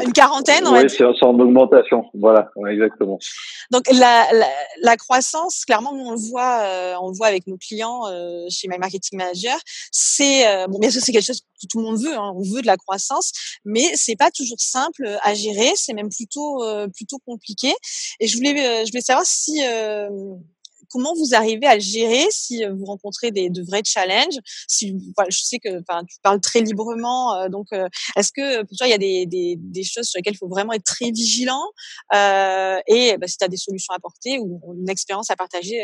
une 0.05 0.13
quarantaine. 0.13 0.65
Oui, 0.71 0.81
c'est 0.91 1.03
en 1.03 1.41
augmentation. 1.41 2.05
Voilà, 2.13 2.51
exactement. 2.71 3.19
Donc 3.71 3.85
la, 3.91 4.31
la, 4.35 4.49
la 4.83 4.97
croissance 4.99 5.40
clairement, 5.67 5.93
on 5.93 6.13
le 6.13 6.19
voit, 6.19 6.61
euh, 6.63 6.95
on 7.01 7.09
le 7.09 7.17
voit 7.17 7.27
avec 7.27 7.47
nos 7.47 7.57
clients 7.57 8.07
euh, 8.07 8.47
chez 8.51 8.69
My 8.69 8.79
Marketing 8.79 9.19
Manager. 9.19 9.59
C'est 9.93 10.47
euh, 10.47 10.67
bon, 10.67 10.79
bien 10.79 10.91
sûr, 10.91 11.01
c'est 11.03 11.13
quelque 11.13 11.27
chose 11.27 11.41
que 11.41 11.67
tout 11.69 11.79
le 11.79 11.85
monde 11.85 12.03
veut. 12.03 12.17
Hein, 12.17 12.33
on 12.37 12.43
veut 12.43 12.63
de 12.63 12.67
la 12.67 12.77
croissance, 12.77 13.33
mais 13.65 13.93
c'est 13.95 14.17
pas 14.17 14.31
toujours 14.31 14.61
simple 14.61 15.19
à 15.23 15.35
gérer. 15.35 15.73
C'est 15.77 15.93
même 15.93 16.11
plutôt 16.11 16.63
plutôt 16.95 17.19
compliqué. 17.19 17.73
Et 18.21 18.27
je 18.27 18.37
voulais, 18.37 18.85
je 18.85 18.91
voulais 18.91 19.03
savoir 19.03 19.27
si 19.27 19.61
comment 20.91 21.15
vous 21.15 21.35
arrivez 21.35 21.67
à 21.67 21.75
le 21.75 21.81
gérer 21.81 22.27
si 22.31 22.65
euh, 22.65 22.75
vous 22.75 22.85
rencontrez 22.85 23.31
des, 23.31 23.49
de 23.49 23.63
vrais 23.63 23.83
challenges 23.85 24.39
si, 24.69 24.97
voilà, 25.17 25.31
Je 25.31 25.41
sais 25.41 25.59
que 25.59 25.79
tu 25.79 26.21
parles 26.23 26.41
très 26.41 26.61
librement, 26.61 27.35
euh, 27.37 27.49
donc 27.49 27.69
euh, 27.73 27.89
est-ce 28.17 28.33
que 28.33 28.63
pour 28.65 28.77
toi, 28.77 28.87
il 28.87 28.91
y 28.91 28.95
a 28.95 28.99
des, 28.99 29.27
des, 29.27 29.57
des, 29.57 29.85
choses 29.85 30.07
sur 30.07 30.19
lesquelles 30.19 30.35
il 30.35 30.39
faut 30.39 30.49
vraiment 30.49 30.73
être 30.73 30.85
très 30.85 31.11
vigilant 31.11 31.63
euh, 32.15 32.79
et 32.87 33.17
bah, 33.19 33.27
si 33.27 33.37
tu 33.37 33.45
as 33.45 33.49
des 33.49 33.57
solutions 33.57 33.93
à 33.93 33.97
apporter 33.97 34.39
ou 34.39 34.61
une 34.77 34.89
expérience 34.89 35.31
à 35.31 35.37
partager 35.37 35.81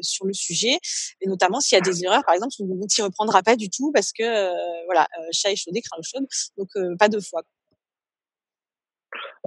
sur 0.00 0.26
le 0.26 0.32
sujet, 0.32 0.78
et 1.20 1.28
notamment 1.28 1.60
s'il 1.60 1.76
y 1.76 1.80
a 1.80 1.82
des 1.82 2.04
erreurs, 2.04 2.24
par 2.24 2.34
exemple, 2.34 2.52
on 2.60 2.86
t'y 2.86 3.02
reprendra 3.02 3.42
pas 3.42 3.56
du 3.56 3.68
tout 3.70 3.92
parce 3.92 4.12
que, 4.12 4.24
voilà, 4.86 5.06
chat 5.32 5.50
échaudé, 5.50 5.82
crâne 5.82 6.02
chaude, 6.02 6.26
donc 6.56 6.68
pas 6.98 7.08
deux 7.08 7.20
fois. 7.20 7.42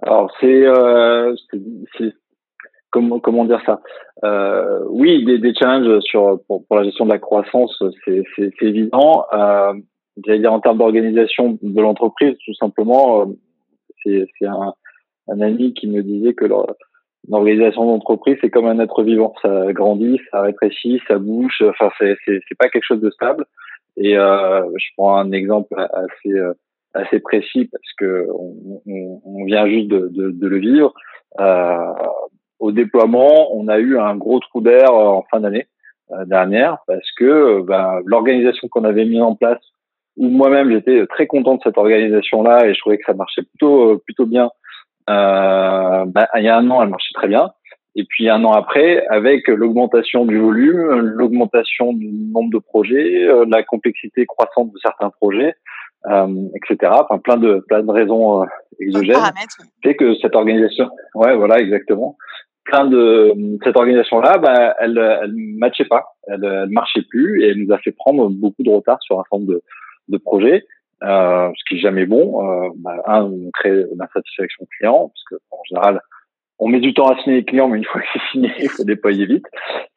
Alors 0.02 0.32
c'est 0.40 0.66
comment 2.92 3.20
comment 3.20 3.46
dire 3.46 3.62
ça? 3.66 3.82
Euh, 4.24 4.84
Oui, 4.90 5.24
des, 5.26 5.40
des 5.40 5.54
challenges 5.54 6.00
sur 6.02 6.40
pour, 6.48 6.66
pour, 6.66 6.78
la 6.78 6.84
gestion 6.84 7.06
de 7.06 7.12
la 7.12 7.20
croissance, 7.20 7.82
c'est 8.06 8.24
c'est 8.36 8.52
évident. 8.62 9.26
Euh, 9.34 9.74
dire 10.18 10.54
en 10.54 10.60
termes 10.60 10.78
d'organisation 10.78 11.58
de 11.62 11.82
l'entreprise, 11.82 12.36
tout 12.46 12.54
simplement, 12.56 13.22
euh, 13.22 13.26
c'est 14.04 14.26
c'est 14.38 14.48
un, 14.48 14.74
un 15.30 15.42
ami 15.42 15.74
qui 15.74 15.88
me 15.88 16.02
disait 16.04 16.34
que 16.34 16.46
l'organisation 17.28 17.86
d'entreprise 17.86 18.38
c'est 18.42 18.50
comme 18.50 18.68
un 18.68 18.80
être 18.80 19.04
vivant, 19.04 19.34
ça 19.42 19.72
grandit, 19.74 20.20
ça 20.32 20.42
rétrécit, 20.42 21.02
ça 21.08 21.18
bouge. 21.18 21.64
Enfin, 21.68 21.90
c'est 22.00 22.16
c'est 22.26 22.40
c'est 22.48 22.58
pas 22.58 22.70
quelque 22.70 22.86
chose 22.86 23.02
de 23.02 23.12
stable. 23.12 23.46
Et 23.98 24.18
euh, 24.18 24.62
je 24.78 24.88
prends 24.98 25.18
un 25.18 25.32
exemple 25.32 25.76
assez 25.78 26.34
euh, 26.34 26.54
assez 26.94 27.20
précis 27.20 27.70
parce 27.72 27.94
que 27.98 28.28
on, 28.34 28.82
on, 28.88 29.22
on 29.24 29.46
vient 29.46 29.68
juste 29.68 29.88
de, 29.90 30.10
de, 30.12 30.32
de 30.32 30.48
le 30.48 30.58
vivre. 30.58 30.94
Euh, 31.40 31.94
au 32.60 32.72
déploiement, 32.72 33.56
on 33.56 33.68
a 33.68 33.80
eu 33.80 33.98
un 33.98 34.16
gros 34.16 34.40
trou 34.40 34.62
d'air 34.62 34.90
euh, 34.90 35.08
en 35.08 35.26
fin 35.32 35.40
d'année 35.40 35.68
euh, 36.12 36.26
dernière 36.26 36.78
parce 36.88 37.12
que 37.18 37.26
euh, 37.26 37.64
ben, 37.64 38.00
l'organisation 38.06 38.68
qu'on 38.68 38.84
avait 38.84 39.06
mis 39.06 39.22
en 39.22 39.36
place, 39.36 39.62
où 40.18 40.28
moi-même 40.28 40.72
j'étais 40.72 41.06
très 41.08 41.28
content 41.28 41.56
de 41.56 41.62
cette 41.64 41.78
organisation-là 41.78 42.66
et 42.66 42.74
je 42.74 42.80
trouvais 42.80 42.98
que 42.98 43.06
ça 43.06 43.14
marchait 43.14 43.44
plutôt 43.44 43.98
plutôt 44.00 44.26
bien. 44.26 44.52
Euh, 45.10 46.06
ben, 46.06 46.28
il 46.36 46.44
y 46.44 46.50
a 46.50 46.58
un 46.58 46.70
an, 46.70 46.84
elle 46.84 46.90
marchait 46.90 47.14
très 47.14 47.28
bien. 47.28 47.52
Et 47.96 48.04
puis 48.04 48.30
un 48.30 48.44
an 48.44 48.52
après, 48.52 49.06
avec 49.08 49.48
l'augmentation 49.48 50.26
du 50.26 50.38
volume, 50.38 51.00
l'augmentation 51.00 51.94
du 51.94 52.08
nombre 52.08 52.52
de 52.52 52.60
projets, 52.60 53.28
la 53.48 53.64
complexité 53.64 54.26
croissante 54.26 54.72
de 54.72 54.78
certains 54.80 55.10
projets, 55.10 55.56
euh, 56.08 56.48
etc. 56.56 56.94
Enfin, 56.96 57.18
plein 57.20 57.36
de 57.36 57.64
plein 57.68 57.84
de 57.84 57.92
raisons 57.92 58.44
euh, 58.44 58.46
exogènes, 58.80 59.18
fait 59.84 59.96
que 59.96 60.16
cette 60.16 60.34
organisation, 60.34 60.90
ouais, 61.14 61.36
voilà, 61.36 61.60
exactement, 61.60 62.16
plein 62.70 62.86
de 62.86 63.34
cette 63.64 63.76
organisation-là, 63.76 64.38
bah, 64.38 64.76
elle, 64.80 64.98
elle 64.98 65.34
matchait 65.58 65.86
pas, 65.86 66.06
elle, 66.28 66.44
elle 66.44 66.70
marchait 66.70 67.04
plus 67.10 67.44
et 67.44 67.50
elle 67.50 67.58
nous 67.58 67.74
a 67.74 67.80
fait 67.80 67.92
prendre 67.92 68.30
beaucoup 68.30 68.64
de 68.64 68.70
retard 68.70 69.00
sur 69.02 69.20
un 69.20 69.24
certain 69.24 69.38
nombre 69.38 69.54
de, 69.54 69.62
de 70.10 70.18
projets, 70.18 70.66
euh, 71.04 71.50
ce 71.58 71.64
qui 71.68 71.76
est 71.76 71.82
jamais 71.82 72.06
bon. 72.06 72.44
Euh, 72.44 72.70
bah, 72.78 72.96
un, 73.06 73.24
on 73.24 73.50
crée 73.54 73.86
l'insatisfaction 73.98 74.68
client 74.78 75.12
parce 75.14 75.24
que 75.30 75.44
en 75.52 75.64
général, 75.68 76.02
on 76.60 76.68
met 76.68 76.80
du 76.80 76.94
temps 76.94 77.08
à 77.08 77.18
signer 77.22 77.38
les 77.38 77.46
clients, 77.46 77.70
mais 77.70 77.78
une 77.78 77.86
fois 77.86 78.02
que 78.02 78.08
c'est 78.14 78.22
signé, 78.32 78.52
il 78.60 78.70
faut 78.70 78.84
déployer 78.84 79.26
vite. 79.26 79.46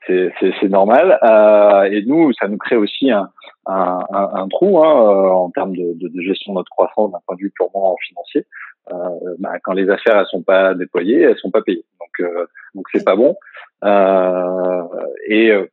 C'est 0.07 0.69
normal. 0.69 1.19
Euh, 1.23 1.83
et 1.85 2.03
nous, 2.05 2.33
ça 2.35 2.49
nous 2.49 2.59
crée 2.59 2.77
aussi 2.77 3.11
un, 3.11 3.29
un, 3.67 3.99
un, 4.11 4.49
trou 4.49 4.79
hein, 4.79 5.09
euh, 5.09 5.31
en 5.31 5.51
termes 5.51 5.77
de, 5.77 5.95
de, 5.95 6.09
de, 6.09 6.21
gestion 6.23 6.53
de 6.53 6.59
notre 6.59 6.71
croissance 6.71 7.13
d'un 7.13 7.19
point 7.27 7.37
de 7.37 7.43
vue 7.43 7.53
purement 7.55 7.97
financier. 8.09 8.47
Euh, 8.91 8.95
bah, 9.39 9.59
quand 9.63 9.73
les 9.73 9.89
affaires 9.89 10.19
elles 10.19 10.27
sont 10.27 10.43
pas 10.43 10.75
déployées, 10.75 11.21
elles 11.21 11.39
sont 11.39 11.51
pas 11.51 11.63
payées. 11.63 11.85
Donc 12.01 12.29
euh, 12.29 12.47
donc 12.75 12.87
c'est 12.93 13.05
pas 13.05 13.15
bon. 13.15 13.37
Euh, 13.85 14.83
et 15.29 15.51
euh, 15.51 15.67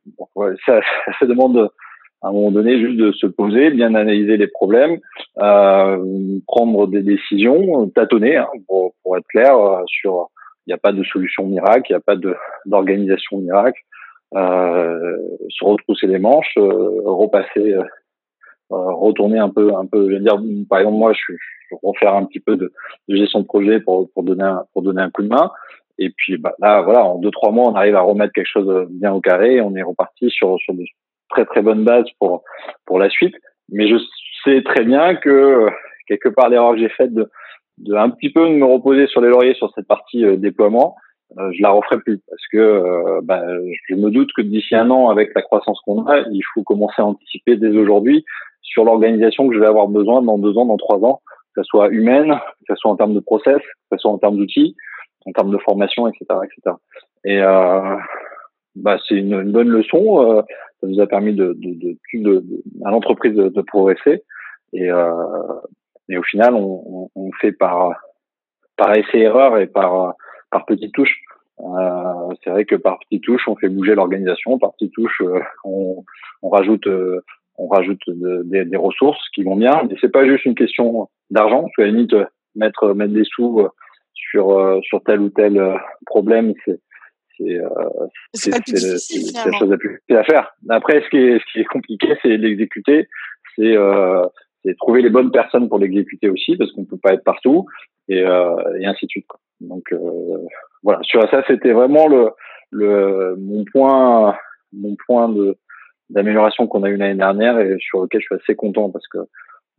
ça, 0.64 0.80
ça 1.18 1.26
demande 1.26 1.70
à 2.22 2.28
un 2.28 2.32
moment 2.32 2.50
donné 2.50 2.78
juste 2.78 2.98
de 2.98 3.12
se 3.12 3.26
poser, 3.26 3.70
bien 3.70 3.94
analyser 3.94 4.36
les 4.36 4.46
problèmes, 4.46 4.98
prendre 5.36 6.86
des 6.86 7.02
décisions, 7.02 7.88
tâtonner 7.88 8.36
hein, 8.36 8.48
pour, 8.68 8.92
pour 9.02 9.16
être 9.16 9.26
clair 9.26 9.54
sur 9.86 10.28
n'y 10.70 10.74
a 10.74 10.78
pas 10.78 10.92
de 10.92 11.02
solution 11.04 11.46
miracle, 11.46 11.90
il 11.90 11.92
n'y 11.92 11.96
a 11.96 12.00
pas 12.00 12.16
d'organisation 12.66 13.38
miracle. 13.38 13.80
Euh, 14.34 15.16
se 15.48 15.64
retrousser 15.64 16.06
les 16.06 16.20
manches, 16.20 16.54
euh, 16.56 17.00
repasser, 17.04 17.74
euh, 17.74 17.82
retourner 18.70 19.38
un 19.38 19.48
peu, 19.48 19.74
un 19.74 19.86
peu. 19.86 20.08
Je 20.08 20.14
veux 20.14 20.20
dire, 20.20 20.40
par 20.68 20.78
exemple, 20.78 20.98
moi, 20.98 21.12
je, 21.12 21.32
je 21.32 21.74
refaire 21.82 22.14
un 22.14 22.24
petit 22.24 22.38
peu 22.38 22.56
de, 22.56 22.72
de, 23.08 23.16
gestion 23.16 23.40
de 23.40 23.46
projet 23.46 23.80
pour 23.80 24.08
pour 24.12 24.22
donner 24.22 24.44
un, 24.44 24.64
pour 24.72 24.82
donner 24.82 25.02
un 25.02 25.10
coup 25.10 25.22
de 25.22 25.28
main. 25.28 25.50
Et 25.98 26.10
puis 26.16 26.36
bah, 26.36 26.54
là, 26.60 26.80
voilà, 26.82 27.04
en 27.04 27.18
deux 27.18 27.32
trois 27.32 27.50
mois, 27.50 27.70
on 27.70 27.74
arrive 27.74 27.96
à 27.96 28.02
remettre 28.02 28.32
quelque 28.32 28.46
chose 28.46 28.86
bien 28.90 29.12
au 29.12 29.20
carré. 29.20 29.60
On 29.60 29.74
est 29.74 29.82
reparti 29.82 30.30
sur 30.30 30.58
sur 30.60 30.74
de 30.74 30.84
très 31.28 31.44
très 31.44 31.62
bonnes 31.62 31.84
bases 31.84 32.08
pour 32.20 32.44
pour 32.86 33.00
la 33.00 33.10
suite. 33.10 33.34
Mais 33.68 33.88
je 33.88 33.96
sais 34.44 34.62
très 34.62 34.84
bien 34.84 35.16
que 35.16 35.66
quelque 36.06 36.28
part 36.28 36.48
l'erreur 36.48 36.74
que 36.74 36.78
j'ai 36.78 36.88
faite 36.88 37.12
de 37.12 37.28
de 37.80 37.94
un 37.94 38.10
petit 38.10 38.30
peu 38.30 38.48
me 38.48 38.64
reposer 38.64 39.06
sur 39.06 39.20
les 39.20 39.28
lauriers 39.28 39.54
sur 39.54 39.72
cette 39.74 39.86
partie 39.86 40.24
euh, 40.24 40.36
déploiement, 40.36 40.96
euh, 41.38 41.50
je 41.52 41.62
la 41.62 41.70
referai 41.70 41.98
plus 41.98 42.20
parce 42.28 42.46
que 42.52 42.58
euh, 42.58 43.20
bah, 43.22 43.42
je 43.88 43.94
me 43.94 44.10
doute 44.10 44.30
que 44.36 44.42
d'ici 44.42 44.74
un 44.74 44.90
an, 44.90 45.10
avec 45.10 45.30
la 45.34 45.42
croissance 45.42 45.80
qu'on 45.84 46.06
a, 46.06 46.20
il 46.30 46.42
faut 46.52 46.62
commencer 46.62 47.00
à 47.02 47.06
anticiper 47.06 47.56
dès 47.56 47.76
aujourd'hui 47.76 48.24
sur 48.62 48.84
l'organisation 48.84 49.48
que 49.48 49.54
je 49.54 49.60
vais 49.60 49.66
avoir 49.66 49.88
besoin 49.88 50.22
dans 50.22 50.38
deux 50.38 50.56
ans, 50.58 50.66
dans 50.66 50.76
trois 50.76 50.98
ans, 50.98 51.20
que 51.54 51.62
ce 51.62 51.68
soit 51.68 51.88
humaine, 51.88 52.38
que 52.66 52.74
ce 52.74 52.76
soit 52.76 52.90
en 52.90 52.96
termes 52.96 53.14
de 53.14 53.20
process, 53.20 53.58
que 53.58 53.96
ce 53.96 53.98
soit 53.98 54.10
en 54.10 54.18
termes 54.18 54.36
d'outils, 54.36 54.76
en 55.26 55.32
termes 55.32 55.50
de 55.50 55.58
formation, 55.58 56.06
etc., 56.08 56.24
etc. 56.44 56.76
Et 57.24 57.40
euh, 57.40 57.96
bah, 58.76 58.98
c'est 59.06 59.16
une, 59.16 59.34
une, 59.34 59.52
bonne 59.52 59.68
leçon. 59.68 60.44
ça 60.80 60.86
nous 60.86 61.00
a 61.00 61.06
permis 61.06 61.34
de, 61.34 61.56
de, 61.58 61.96
de, 62.14 62.40
de, 62.40 62.62
à 62.84 62.90
l'entreprise 62.90 63.34
de, 63.34 63.48
de, 63.48 63.62
progresser. 63.62 64.24
Et, 64.72 64.90
euh, 64.90 65.12
et 66.10 66.18
au 66.18 66.22
final, 66.22 66.54
on, 66.54 67.10
on, 67.14 67.30
fait 67.40 67.52
par 67.52 67.94
par 68.76 68.94
essai-erreur 68.94 69.58
et 69.58 69.66
par 69.66 70.14
par 70.50 70.66
petites 70.66 70.92
touches. 70.92 71.16
Euh, 71.60 72.34
c'est 72.42 72.50
vrai 72.50 72.64
que 72.64 72.76
par 72.76 72.98
petites 73.00 73.24
touches, 73.24 73.46
on 73.48 73.56
fait 73.56 73.68
bouger 73.68 73.94
l'organisation. 73.94 74.58
Par 74.58 74.72
petites 74.72 74.94
touches, 74.94 75.20
euh, 75.22 75.40
on, 75.64 76.04
on, 76.42 76.48
rajoute 76.48 76.86
euh, 76.86 77.20
on 77.58 77.68
rajoute 77.68 78.00
des, 78.08 78.64
des, 78.64 78.76
ressources 78.76 79.28
qui 79.34 79.42
vont 79.42 79.56
bien. 79.56 79.82
Mais 79.88 79.96
c'est 80.00 80.12
pas 80.12 80.26
juste 80.26 80.44
une 80.46 80.54
question 80.54 81.08
d'argent. 81.30 81.66
Tu 81.74 81.82
à 81.82 81.86
la 81.86 81.92
limite 81.92 82.14
mettre 82.54 82.94
mettre 82.94 83.12
des 83.12 83.24
sous 83.24 83.68
sur 84.14 84.80
sur 84.82 85.02
tel 85.04 85.20
ou 85.20 85.30
tel 85.30 85.78
problème, 86.06 86.54
c'est 86.64 86.80
c'est 87.40 87.56
euh, 87.56 87.68
c'est 88.34 88.50
la 88.50 89.58
chose 89.58 89.70
la 89.70 89.78
plus 89.78 90.00
à 90.10 90.24
faire. 90.24 90.52
Après, 90.68 91.02
ce 91.02 91.08
qui 91.08 91.16
est, 91.16 91.38
ce 91.38 91.52
qui 91.52 91.60
est 91.60 91.64
compliqué, 91.64 92.08
c'est 92.22 92.36
l'exécuter. 92.36 93.08
C'est 93.56 93.76
euh, 93.76 94.24
c'est 94.64 94.76
trouver 94.76 95.02
les 95.02 95.10
bonnes 95.10 95.30
personnes 95.30 95.68
pour 95.68 95.78
l'exécuter 95.78 96.28
aussi, 96.28 96.56
parce 96.56 96.70
qu'on 96.72 96.84
peut 96.84 96.98
pas 97.02 97.14
être 97.14 97.24
partout, 97.24 97.66
et, 98.08 98.22
euh, 98.22 98.78
et 98.78 98.86
ainsi 98.86 99.06
de 99.06 99.10
suite. 99.10 99.26
Quoi. 99.26 99.40
Donc 99.60 99.92
euh, 99.92 99.98
voilà, 100.82 101.00
sur 101.02 101.22
ça, 101.30 101.42
c'était 101.46 101.72
vraiment 101.72 102.08
le, 102.08 102.30
le 102.70 103.36
mon 103.38 103.64
point, 103.64 104.36
mon 104.72 104.96
point 105.06 105.28
de 105.28 105.56
d'amélioration 106.10 106.66
qu'on 106.66 106.82
a 106.82 106.88
eu 106.88 106.96
l'année 106.96 107.14
dernière 107.14 107.60
et 107.60 107.76
sur 107.78 108.02
lequel 108.02 108.20
je 108.20 108.26
suis 108.26 108.34
assez 108.34 108.56
content 108.56 108.90
parce 108.90 109.06
que 109.06 109.18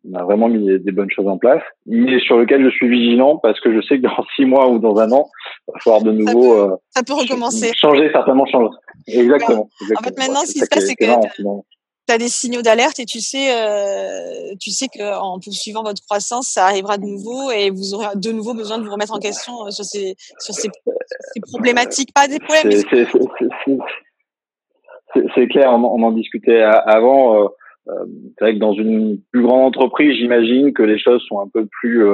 on 0.10 0.18
a 0.18 0.24
vraiment 0.24 0.48
mis 0.48 0.80
des 0.80 0.92
bonnes 0.92 1.12
choses 1.12 1.28
en 1.28 1.38
place, 1.38 1.62
mais 1.86 2.20
sur 2.22 2.38
lequel 2.38 2.64
je 2.64 2.70
suis 2.70 2.90
vigilant 2.90 3.38
parce 3.38 3.60
que 3.60 3.72
je 3.72 3.86
sais 3.86 3.98
que 3.98 4.04
dans 4.04 4.26
six 4.36 4.46
mois 4.46 4.68
ou 4.70 4.80
dans 4.80 4.98
un 4.98 5.12
an, 5.12 5.30
il 5.68 5.74
va 5.74 5.80
falloir 5.80 6.02
de 6.02 6.12
nouveau 6.12 6.56
ça 6.56 6.68
peut, 6.68 6.76
ça 6.90 7.04
peut 7.04 7.14
recommencer. 7.14 7.72
changer 7.76 8.10
certainement 8.12 8.46
changer. 8.48 8.70
Exactement. 9.08 9.70
exactement. 9.82 10.00
En 10.00 10.04
fait, 10.04 10.18
maintenant, 10.18 10.42
ce 10.46 10.54
qui 10.54 10.60
se 10.60 10.70
passe, 10.70 10.88
c'est 10.88 10.96
que 10.96 11.06
tu 12.12 12.16
as 12.16 12.18
des 12.18 12.28
signaux 12.28 12.62
d'alerte 12.62 13.00
et 13.00 13.06
tu 13.06 13.20
sais, 13.20 13.56
euh, 13.56 14.54
tu 14.60 14.72
sais 14.72 14.88
que 14.88 15.18
en 15.20 15.40
poursuivant 15.40 15.84
votre 15.84 16.04
croissance, 16.04 16.50
ça 16.50 16.66
arrivera 16.66 16.98
de 16.98 17.06
nouveau 17.06 17.52
et 17.52 17.70
vous 17.70 17.94
aurez 17.94 18.08
de 18.16 18.32
nouveau 18.32 18.54
besoin 18.54 18.78
de 18.78 18.84
vous 18.84 18.92
remettre 18.92 19.14
en 19.14 19.20
question 19.20 19.66
euh, 19.66 19.72
sur 19.72 19.86
ces, 19.86 20.16
sur 20.40 20.54
ces, 20.54 20.70
ces 21.34 21.42
problématiques, 21.42 22.14
pas 22.14 22.28
des 22.28 22.40
problèmes. 22.40 22.72
C'est 25.36 25.48
clair, 25.48 25.72
on, 25.72 25.84
on, 25.84 26.04
en 26.04 26.12
discutait 26.12 26.62
avant. 26.62 27.44
Euh, 27.44 27.48
c'est 28.38 28.46
vrai 28.46 28.54
que 28.54 28.60
dans 28.60 28.74
une 28.74 29.20
plus 29.32 29.42
grande 29.42 29.68
entreprise, 29.68 30.18
j'imagine 30.18 30.74
que 30.74 30.84
les 30.84 31.00
choses 31.00 31.24
sont 31.28 31.40
un 31.40 31.48
peu 31.48 31.66
plus 31.66 32.06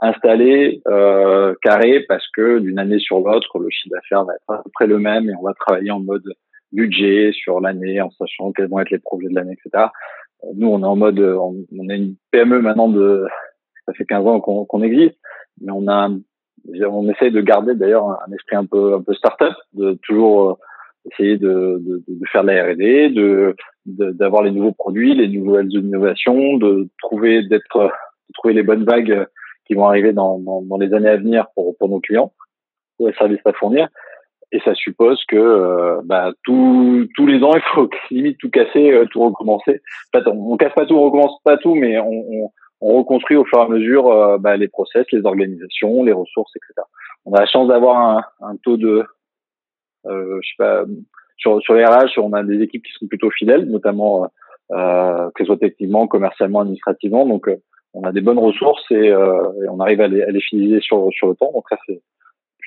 installées, 0.00 0.82
euh, 0.88 1.54
carrées, 1.62 2.04
parce 2.08 2.26
que 2.34 2.58
d'une 2.58 2.78
année 2.78 2.98
sur 2.98 3.20
l'autre, 3.20 3.58
le 3.58 3.68
chiffre 3.70 3.94
d'affaires 3.94 4.24
va 4.24 4.34
être 4.34 4.58
à 4.58 4.62
peu 4.62 4.70
près 4.74 4.86
le 4.86 4.98
même 4.98 5.28
et 5.28 5.34
on 5.38 5.42
va 5.42 5.54
travailler 5.54 5.90
en 5.90 6.00
mode 6.00 6.24
budget 6.72 7.32
sur 7.32 7.60
l'année, 7.60 8.00
en 8.00 8.10
sachant 8.10 8.52
quels 8.52 8.68
vont 8.68 8.80
être 8.80 8.90
les 8.90 8.98
projets 8.98 9.28
de 9.28 9.34
l'année, 9.34 9.56
etc. 9.64 9.86
Nous, 10.56 10.68
on 10.68 10.80
est 10.80 10.86
en 10.86 10.96
mode, 10.96 11.20
on, 11.20 11.56
on 11.78 11.88
est 11.88 11.96
une 11.96 12.16
PME 12.30 12.60
maintenant 12.60 12.88
de, 12.88 13.26
ça 13.86 13.92
fait 13.94 14.04
15 14.04 14.26
ans 14.26 14.40
qu'on 14.40 14.82
existe, 14.82 15.16
mais 15.60 15.72
on 15.72 15.88
a, 15.88 16.10
on 16.88 17.08
essaye 17.08 17.30
de 17.30 17.40
garder 17.40 17.74
d'ailleurs 17.74 18.08
un, 18.08 18.32
esprit 18.32 18.56
un 18.56 18.66
peu, 18.66 18.94
un 18.94 19.02
peu 19.02 19.14
start-up, 19.14 19.54
de 19.74 19.98
toujours 20.02 20.58
essayer 21.10 21.36
de, 21.36 21.80
de, 21.80 22.02
de, 22.08 22.26
faire 22.32 22.42
de 22.42 22.48
la 22.48 22.72
R&D, 22.72 23.10
de 23.10 23.56
d'avoir 23.86 24.42
les 24.42 24.50
nouveaux 24.50 24.72
produits, 24.72 25.14
les 25.14 25.28
nouvelles 25.28 25.70
innovations, 25.70 26.56
de 26.56 26.88
trouver 26.98 27.42
d'être 27.42 27.92
trouver 28.32 28.54
les 28.54 28.62
bonnes 28.62 28.84
vagues 28.84 29.26
qui 29.66 29.74
vont 29.74 29.86
arriver 29.86 30.12
dans, 30.12 30.38
dans, 30.38 30.62
dans, 30.62 30.78
les 30.78 30.92
années 30.94 31.10
à 31.10 31.16
venir 31.16 31.46
pour, 31.54 31.76
pour 31.76 31.88
nos 31.88 32.00
clients, 32.00 32.32
pour 32.96 33.08
les 33.08 33.14
services 33.14 33.40
à 33.44 33.52
fournir. 33.52 33.88
Et 34.54 34.60
ça 34.64 34.74
suppose 34.74 35.22
que 35.26 35.36
euh, 35.36 36.00
bah, 36.04 36.32
tous 36.44 37.06
tous 37.14 37.26
les 37.26 37.42
ans, 37.42 37.52
il 37.54 37.62
faut 37.74 37.90
limite 38.10 38.38
tout 38.38 38.50
casser, 38.50 38.92
euh, 38.92 39.04
tout 39.10 39.20
recommencer. 39.20 39.82
En 40.12 40.18
fait, 40.18 40.26
on, 40.28 40.52
on, 40.52 40.56
casse 40.56 40.72
pas 40.74 40.86
tout, 40.86 40.94
on 40.94 41.02
recommence 41.02 41.36
pas 41.44 41.58
tout, 41.58 41.74
mais 41.74 41.98
on, 41.98 42.08
on, 42.10 42.50
on 42.80 42.98
reconstruit 42.98 43.36
au 43.36 43.44
fur 43.44 43.58
et 43.58 43.62
à 43.62 43.68
mesure 43.68 44.10
euh, 44.10 44.38
bah, 44.38 44.56
les 44.56 44.68
process, 44.68 45.04
les 45.12 45.26
organisations, 45.26 46.04
les 46.04 46.12
ressources, 46.12 46.52
etc. 46.56 46.86
On 47.26 47.34
a 47.34 47.40
la 47.40 47.46
chance 47.46 47.68
d'avoir 47.68 47.96
un, 47.96 48.22
un 48.40 48.56
taux 48.62 48.76
de 48.76 49.04
euh, 50.06 50.38
je 50.42 50.48
sais 50.48 50.54
pas, 50.58 50.84
sur, 51.36 51.60
sur 51.62 51.74
les 51.74 51.84
RH, 51.84 52.18
on 52.18 52.32
a 52.32 52.42
des 52.42 52.62
équipes 52.62 52.84
qui 52.84 52.92
sont 52.92 53.06
plutôt 53.06 53.30
fidèles, 53.30 53.64
notamment 53.64 54.28
euh, 54.72 55.30
que 55.34 55.44
ce 55.44 55.46
soit 55.46 55.58
techniquement, 55.58 56.06
commercialement, 56.06 56.60
administrativement. 56.60 57.26
Donc, 57.26 57.48
euh, 57.48 57.56
on 57.92 58.02
a 58.02 58.12
des 58.12 58.20
bonnes 58.20 58.38
ressources 58.38 58.84
et, 58.90 59.10
euh, 59.10 59.42
et 59.62 59.68
on 59.68 59.80
arrive 59.80 60.00
à 60.00 60.08
les, 60.08 60.22
à 60.22 60.30
les, 60.30 60.40
fidéliser 60.40 60.80
sur, 60.80 61.08
sur 61.12 61.28
le 61.28 61.34
temps. 61.34 61.52
Donc, 61.52 61.64
ça, 61.68 61.76
c'est 61.86 62.00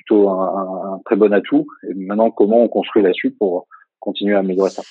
plutôt 0.08 0.28
un, 0.28 0.94
un, 0.94 1.00
très 1.04 1.16
bon 1.16 1.32
atout. 1.32 1.66
Et 1.88 1.94
maintenant, 1.94 2.30
comment 2.30 2.62
on 2.62 2.68
construit 2.68 3.02
là-dessus 3.02 3.30
pour 3.30 3.66
continuer 4.00 4.34
à 4.34 4.40
améliorer 4.40 4.70
ça? 4.70 4.82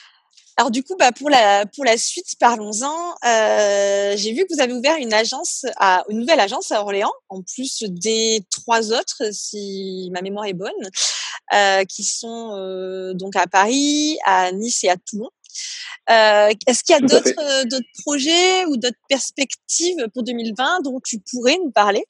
Alors 0.60 0.72
du 0.72 0.84
coup, 0.84 0.96
bah 0.98 1.12
pour 1.12 1.30
la 1.30 1.68
pour 1.68 1.86
la 1.86 1.98
suite, 1.98 2.34
parlons-en. 2.40 3.14
Euh, 3.26 4.14
J'ai 4.18 4.34
vu 4.34 4.42
que 4.42 4.56
vous 4.56 4.62
avez 4.62 4.74
ouvert 4.74 4.98
une 4.98 5.14
agence 5.14 5.66
à 5.78 6.04
une 6.10 6.20
nouvelle 6.20 6.40
agence 6.40 6.72
à 6.72 6.82
Orléans, 6.82 7.14
en 7.30 7.44
plus 7.44 7.84
des 7.84 8.42
trois 8.50 8.92
autres, 8.92 9.22
si 9.32 10.10
ma 10.12 10.24
mémoire 10.24 10.46
est 10.46 10.54
bonne, 10.54 10.72
euh, 11.54 11.84
qui 11.84 12.04
sont 12.04 12.56
euh, 12.56 13.14
donc 13.14 13.36
à 13.36 13.46
Paris, 13.46 14.18
à 14.26 14.52
Nice 14.52 14.84
et 14.84 14.90
à 14.90 14.96
Toulon. 14.98 15.30
Est-ce 16.10 16.84
qu'il 16.84 16.96
y 16.96 16.98
a 16.98 17.02
d'autres 17.02 17.66
d'autres 17.66 17.86
projets 18.04 18.66
ou 18.66 18.78
d'autres 18.78 18.98
perspectives 19.10 20.08
pour 20.12 20.24
2020 20.24 20.82
dont 20.84 21.00
tu 21.06 21.20
pourrais 21.20 21.58
nous 21.64 21.72
parler? 21.72 22.04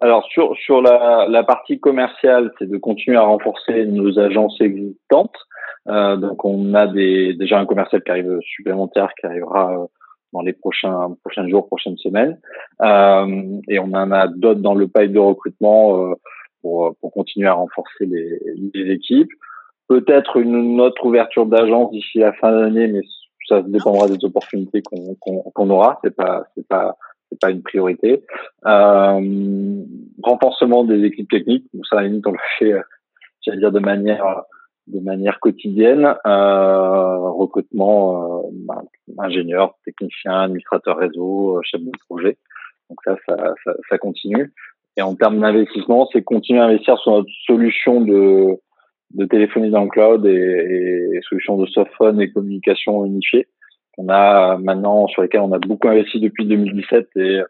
Alors 0.00 0.24
sur 0.26 0.54
sur 0.56 0.82
la, 0.82 1.26
la 1.28 1.42
partie 1.42 1.80
commerciale, 1.80 2.52
c'est 2.58 2.68
de 2.68 2.76
continuer 2.76 3.16
à 3.16 3.22
renforcer 3.22 3.86
nos 3.86 4.18
agences 4.18 4.60
existantes. 4.60 5.36
Euh, 5.88 6.16
donc 6.16 6.44
on 6.44 6.74
a 6.74 6.86
des, 6.86 7.34
déjà 7.34 7.58
un 7.58 7.66
commercial 7.66 8.02
qui 8.02 8.10
arrive 8.10 8.38
supplémentaire 8.42 9.10
qui 9.18 9.26
arrivera 9.26 9.72
euh, 9.72 9.86
dans 10.32 10.42
les 10.42 10.52
prochains 10.52 11.14
prochains 11.22 11.48
jours, 11.48 11.66
prochaines 11.66 11.96
semaines, 11.96 12.38
euh, 12.82 13.60
et 13.68 13.78
on 13.78 13.92
en 13.94 14.10
a 14.10 14.26
d'autres 14.28 14.60
dans 14.60 14.74
le 14.74 14.88
pipe 14.88 15.12
de 15.12 15.18
recrutement 15.18 16.14
pour, 16.60 16.94
pour 17.00 17.12
continuer 17.12 17.48
à 17.48 17.54
renforcer 17.54 18.04
les, 18.06 18.38
les 18.74 18.92
équipes. 18.92 19.30
Peut-être 19.88 20.36
une 20.36 20.80
autre 20.80 21.06
ouverture 21.06 21.46
d'agence 21.46 21.92
d'ici 21.92 22.18
la 22.18 22.32
fin 22.32 22.50
de 22.50 22.58
l'année, 22.58 22.88
mais 22.88 23.02
ça 23.48 23.62
dépendra 23.62 24.08
des 24.08 24.22
opportunités 24.24 24.82
qu'on 24.82 25.14
qu'on 25.54 25.70
aura. 25.70 26.00
C'est 26.02 26.14
pas 26.14 26.44
c'est 26.54 26.66
pas 26.66 26.96
c'est 27.30 27.40
pas 27.40 27.50
une 27.50 27.62
priorité. 27.62 28.24
Euh, 28.66 29.84
renforcement 30.22 30.84
des 30.84 31.04
équipes 31.04 31.30
techniques, 31.30 31.66
ça 31.88 31.98
à 31.98 32.02
la 32.02 32.08
limite 32.08 32.26
on 32.26 32.32
le 32.32 32.38
fait, 32.58 32.74
j'allais 33.42 33.58
dire 33.58 33.72
de 33.72 33.80
manière 33.80 34.44
de 34.86 35.00
manière 35.00 35.40
quotidienne, 35.40 36.14
euh, 36.26 37.30
recrutement 37.30 38.44
euh, 38.44 38.48
bah, 38.52 38.82
ingénieur, 39.18 39.74
technicien, 39.84 40.42
administrateur 40.42 40.96
réseau, 40.96 41.56
euh, 41.56 41.60
chef 41.64 41.80
de 41.80 41.90
projet. 42.08 42.38
Donc 42.88 42.98
ça, 43.04 43.16
ça, 43.26 43.54
ça, 43.64 43.74
ça 43.88 43.98
continue. 43.98 44.52
Et 44.96 45.02
en 45.02 45.14
termes 45.14 45.40
d'investissement, 45.40 46.08
c'est 46.12 46.22
continuer 46.22 46.60
à 46.60 46.66
investir 46.66 46.98
sur 46.98 47.12
notre 47.12 47.30
solution 47.46 48.00
de, 48.00 48.58
de 49.14 49.24
téléphonie 49.26 49.70
dans 49.70 49.82
le 49.82 49.90
cloud 49.90 50.24
et, 50.24 51.08
et 51.14 51.20
solution 51.22 51.56
de 51.56 51.66
softphone 51.66 52.20
et 52.20 52.30
communication 52.30 53.04
unifiée. 53.04 53.48
On 53.98 54.08
a 54.08 54.58
maintenant 54.58 55.06
sur 55.08 55.22
lesquels 55.22 55.40
on 55.40 55.52
a 55.52 55.58
beaucoup 55.58 55.88
investi 55.88 56.20
depuis 56.20 56.46
2017 56.46 57.08
et 57.16 57.40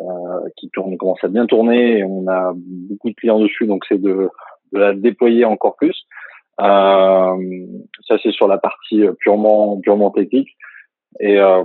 euh, 0.00 0.48
qui 0.56 0.68
tourne, 0.70 0.96
commence 0.96 1.22
à 1.22 1.28
bien 1.28 1.46
tourner. 1.46 2.02
On 2.04 2.26
a 2.28 2.52
beaucoup 2.56 3.10
de 3.10 3.14
clients 3.14 3.38
dessus, 3.38 3.66
donc 3.66 3.84
c'est 3.88 4.00
de, 4.00 4.28
de 4.72 4.78
la 4.78 4.94
déployer 4.94 5.44
encore 5.44 5.76
plus. 5.76 6.06
Euh, 6.60 7.66
ça, 8.06 8.16
c'est 8.22 8.32
sur 8.32 8.48
la 8.48 8.58
partie 8.58 9.04
purement 9.20 9.80
purement 9.80 10.10
technique. 10.10 10.50
Et 11.20 11.38
euh, 11.38 11.64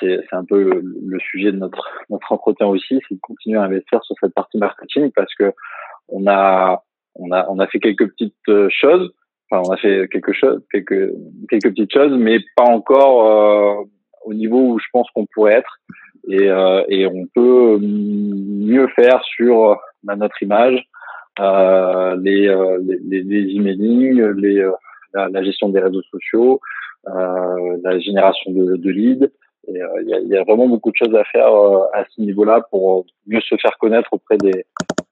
c'est 0.00 0.20
un 0.32 0.44
peu 0.44 0.80
le, 0.82 1.18
sujet 1.18 1.52
de 1.52 1.56
notre 1.56 1.88
notre 2.10 2.30
entretien 2.32 2.66
aussi, 2.66 3.00
c'est 3.08 3.14
de 3.14 3.20
continuer 3.20 3.58
à 3.58 3.62
investir 3.62 4.02
sur 4.04 4.14
cette 4.20 4.34
partie 4.34 4.58
marketing 4.58 5.10
parce 5.14 5.34
que 5.34 5.52
on 6.08 6.26
a 6.26 6.82
on 7.14 7.32
a 7.32 7.46
on 7.48 7.58
a 7.58 7.66
fait 7.66 7.80
quelques 7.80 8.08
petites 8.10 8.34
euh, 8.48 8.68
choses. 8.70 9.12
On 9.50 9.70
a 9.70 9.76
fait 9.76 10.08
quelque 10.08 10.32
chose, 10.32 10.60
quelques 10.72 11.12
quelques 11.48 11.68
petites 11.70 11.92
choses, 11.92 12.12
mais 12.18 12.38
pas 12.56 12.64
encore 12.64 13.26
euh, 13.26 13.84
au 14.24 14.34
niveau 14.34 14.72
où 14.72 14.78
je 14.78 14.86
pense 14.92 15.08
qu'on 15.14 15.26
pourrait 15.26 15.54
être. 15.54 15.78
Et, 16.28 16.50
euh, 16.50 16.82
et 16.88 17.06
on 17.06 17.26
peut 17.34 17.78
mieux 17.80 18.88
faire 18.96 19.22
sur 19.24 19.78
bah, 20.02 20.16
notre 20.16 20.42
image, 20.42 20.84
euh, 21.38 22.16
les, 22.20 22.48
euh, 22.48 22.78
les, 22.82 23.22
les, 23.22 23.54
emailing, 23.54 24.20
les, 24.38 24.58
euh, 24.60 24.72
la, 25.14 25.28
la, 25.28 25.42
gestion 25.42 25.68
des 25.68 25.80
réseaux 25.80 26.02
sociaux, 26.10 26.60
la 27.04 27.98
génération 28.00 28.50
de, 28.52 28.76
de 28.76 28.90
leads. 28.90 29.30
Il 29.68 29.76
y, 29.76 30.12
a, 30.12 30.20
y, 30.20 30.36
a, 30.36 30.44
vraiment 30.44 30.68
beaucoup 30.68 30.90
de 30.90 30.96
choses 30.96 31.14
à 31.14 31.24
faire 31.24 31.48
à 31.92 32.04
ce 32.08 32.20
niveau-là 32.20 32.62
pour 32.70 33.04
mieux 33.26 33.40
se 33.40 33.56
faire 33.56 33.76
connaître 33.78 34.12
auprès 34.12 34.36
des, 34.38 34.64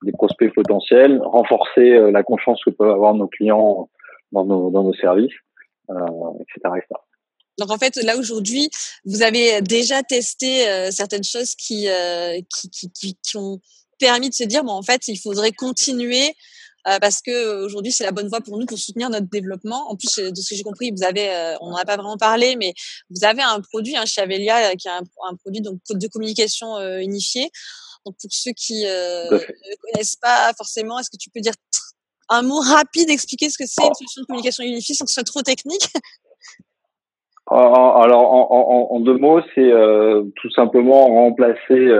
des 0.03 0.12
prospects 0.12 0.53
potentiels, 0.55 1.20
renforcer 1.23 2.11
la 2.12 2.23
confiance 2.23 2.62
que 2.64 2.70
peuvent 2.70 2.90
avoir 2.90 3.14
nos 3.14 3.27
clients 3.27 3.88
dans 4.33 4.45
nos, 4.45 4.71
dans 4.71 4.83
nos 4.83 4.95
services, 4.95 5.35
euh, 5.91 5.95
etc., 6.41 6.75
etc. 6.77 7.01
Donc 7.59 7.71
en 7.71 7.79
fait, 7.79 7.97
là 7.97 8.17
aujourd'hui, 8.17 8.69
vous 9.05 9.23
avez 9.23 9.63
déjà 9.63 10.03
testé 10.03 10.69
euh, 10.69 10.91
certaines 10.91 11.25
choses 11.25 11.55
qui, 11.55 11.89
euh, 11.89 12.41
qui, 12.55 12.69
qui, 12.71 12.91
qui, 12.91 13.17
qui, 13.23 13.37
ont 13.37 13.61
permis 13.99 14.29
de 14.29 14.35
se 14.35 14.43
dire 14.43 14.65
bon 14.65 14.73
en 14.73 14.83
fait 14.83 15.07
il 15.07 15.17
faudrait 15.17 15.53
continuer 15.53 16.35
euh, 16.89 16.99
parce 16.99 17.23
que 17.23 17.65
aujourd'hui 17.65 17.93
c'est 17.93 18.05
la 18.05 18.11
bonne 18.11 18.29
voie 18.29 18.41
pour 18.41 18.59
nous 18.59 18.67
pour 18.67 18.79
soutenir 18.79 19.09
notre 19.09 19.29
développement. 19.29 19.91
En 19.91 19.97
plus 19.97 20.19
de 20.19 20.35
ce 20.35 20.51
que 20.51 20.57
j'ai 20.57 20.63
compris, 20.63 20.91
vous 20.91 21.05
avez, 21.05 21.31
euh, 21.31 21.57
on 21.61 21.71
n'en 21.71 21.77
a 21.77 21.85
pas 21.85 21.97
vraiment 21.97 22.19
parlé, 22.19 22.57
mais 22.57 22.75
vous 23.11 23.25
avez 23.25 23.43
un 23.43 23.61
produit, 23.61 23.97
un 23.97 24.05
chez 24.05 24.21
Avelia, 24.21 24.71
euh, 24.71 24.75
qui 24.75 24.89
est 24.89 24.91
un, 24.91 25.03
un, 25.29 25.37
produit 25.37 25.63
donc 25.63 25.79
de 25.89 26.09
communication 26.09 26.77
euh, 26.77 26.99
unifié. 26.99 27.51
Donc 28.05 28.17
pour 28.21 28.31
ceux 28.31 28.53
qui 28.53 28.83
ne 28.83 29.77
connaissent 29.81 30.17
pas 30.17 30.53
forcément, 30.59 30.99
est-ce 30.99 31.09
que 31.09 31.17
tu 31.17 31.31
peux 31.31 31.41
dire 31.41 31.55
un 32.31 32.43
mot 32.43 32.61
rapide, 32.61 33.11
expliquer 33.11 33.49
ce 33.51 33.59
que 33.59 33.65
c'est 33.67 33.83
une 33.83 33.95
solution 33.95 34.23
de 34.23 34.27
communication 34.27 34.65
unifiée 34.65 34.95
sans 34.95 35.05
que 35.05 35.11
ce 35.11 35.15
soit 35.15 35.25
trop 35.25 35.43
technique? 35.43 35.89
Alors 37.51 38.33
en, 38.33 38.49
en, 38.51 38.97
en, 38.97 39.01
deux 39.01 39.19
mots, 39.19 39.41
c'est 39.55 39.71
tout 40.37 40.51
simplement 40.51 41.07
remplacer 41.07 41.91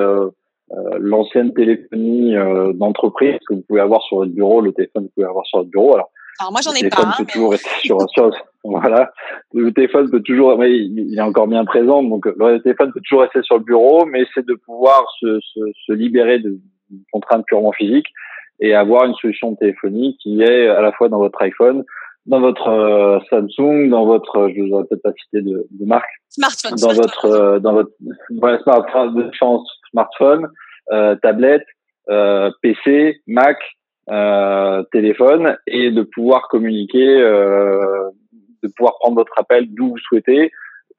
l'ancienne 0.99 1.53
téléphonie 1.53 2.35
d'entreprise 2.75 3.39
que 3.47 3.55
vous 3.55 3.63
pouvez 3.69 3.81
avoir 3.81 4.03
sur 4.03 4.19
votre 4.19 4.33
bureau, 4.33 4.61
le 4.61 4.73
téléphone 4.73 5.05
que 5.05 5.09
vous 5.09 5.15
pouvez 5.17 5.27
avoir 5.27 5.47
sur 5.47 5.59
votre 5.59 5.71
bureau. 5.71 5.95
Alors, 5.95 6.11
alors 6.41 6.53
moi 6.53 6.61
j'en 6.65 6.73
ai 6.73 6.89
pas. 6.89 7.03
Hein, 7.05 7.13
peut 7.19 7.27
toujours 7.27 7.51
rester 7.53 7.69
sur, 7.83 7.99
sur, 8.11 8.31
voilà, 8.65 9.13
le 9.53 9.73
téléphone 9.73 10.11
peut 10.11 10.23
toujours, 10.23 10.59
mais 10.59 10.73
il 10.73 11.15
est 11.17 11.23
encore 11.23 11.47
bien 11.47 11.65
présent, 11.65 12.03
donc 12.03 12.25
le 12.27 12.59
téléphone 12.61 12.93
peut 12.93 13.01
toujours 13.07 13.23
rester 13.23 13.43
sur 13.43 13.59
le 13.59 13.65
bureau, 13.65 14.07
mais 14.07 14.25
c'est 14.35 14.47
de 14.47 14.55
pouvoir 14.55 15.05
se, 15.21 15.39
se, 15.41 15.61
se 15.87 15.93
libérer 15.93 16.39
de 16.39 16.59
contraintes 17.13 17.45
purement 17.47 17.73
physiques 17.73 18.09
et 18.61 18.75
avoir 18.75 19.05
une 19.05 19.14
solution 19.14 19.53
de 19.53 19.57
téléphonie 19.57 20.17
qui 20.23 20.43
est 20.43 20.69
à 20.69 20.81
la 20.81 20.93
fois 20.93 21.09
dans 21.09 21.19
votre 21.19 21.40
iPhone, 21.43 21.85
dans 22.27 22.40
votre 22.40 22.69
euh, 22.69 23.19
Samsung, 23.29 23.88
dans 23.90 24.07
votre, 24.07 24.51
je 24.55 24.62
vous 24.62 24.73
aurais 24.73 24.85
peut-être 24.85 25.03
pas 25.03 25.12
cité 25.12 25.43
de, 25.43 25.67
de 25.71 25.85
marque, 25.85 26.09
smartphone, 26.31 26.75
dans 26.81 26.95
votre, 26.95 27.25
euh, 27.27 27.59
dans 27.59 27.73
votre, 27.75 27.90
voilà, 28.38 28.59
smartphone, 28.61 29.31
smartphone, 29.90 30.49
euh, 30.93 31.17
tablette, 31.17 31.67
euh, 32.09 32.51
PC, 32.62 33.21
Mac, 33.27 33.59
téléphone, 34.93 35.57
et 35.67 35.90
de 35.90 36.03
pouvoir 36.03 36.49
communiquer, 36.49 37.07
de 37.07 38.69
pouvoir 38.77 38.99
prendre 38.99 39.17
votre 39.17 39.33
appel 39.38 39.67
d'où 39.71 39.90
vous 39.90 39.99
souhaitez, 39.99 40.51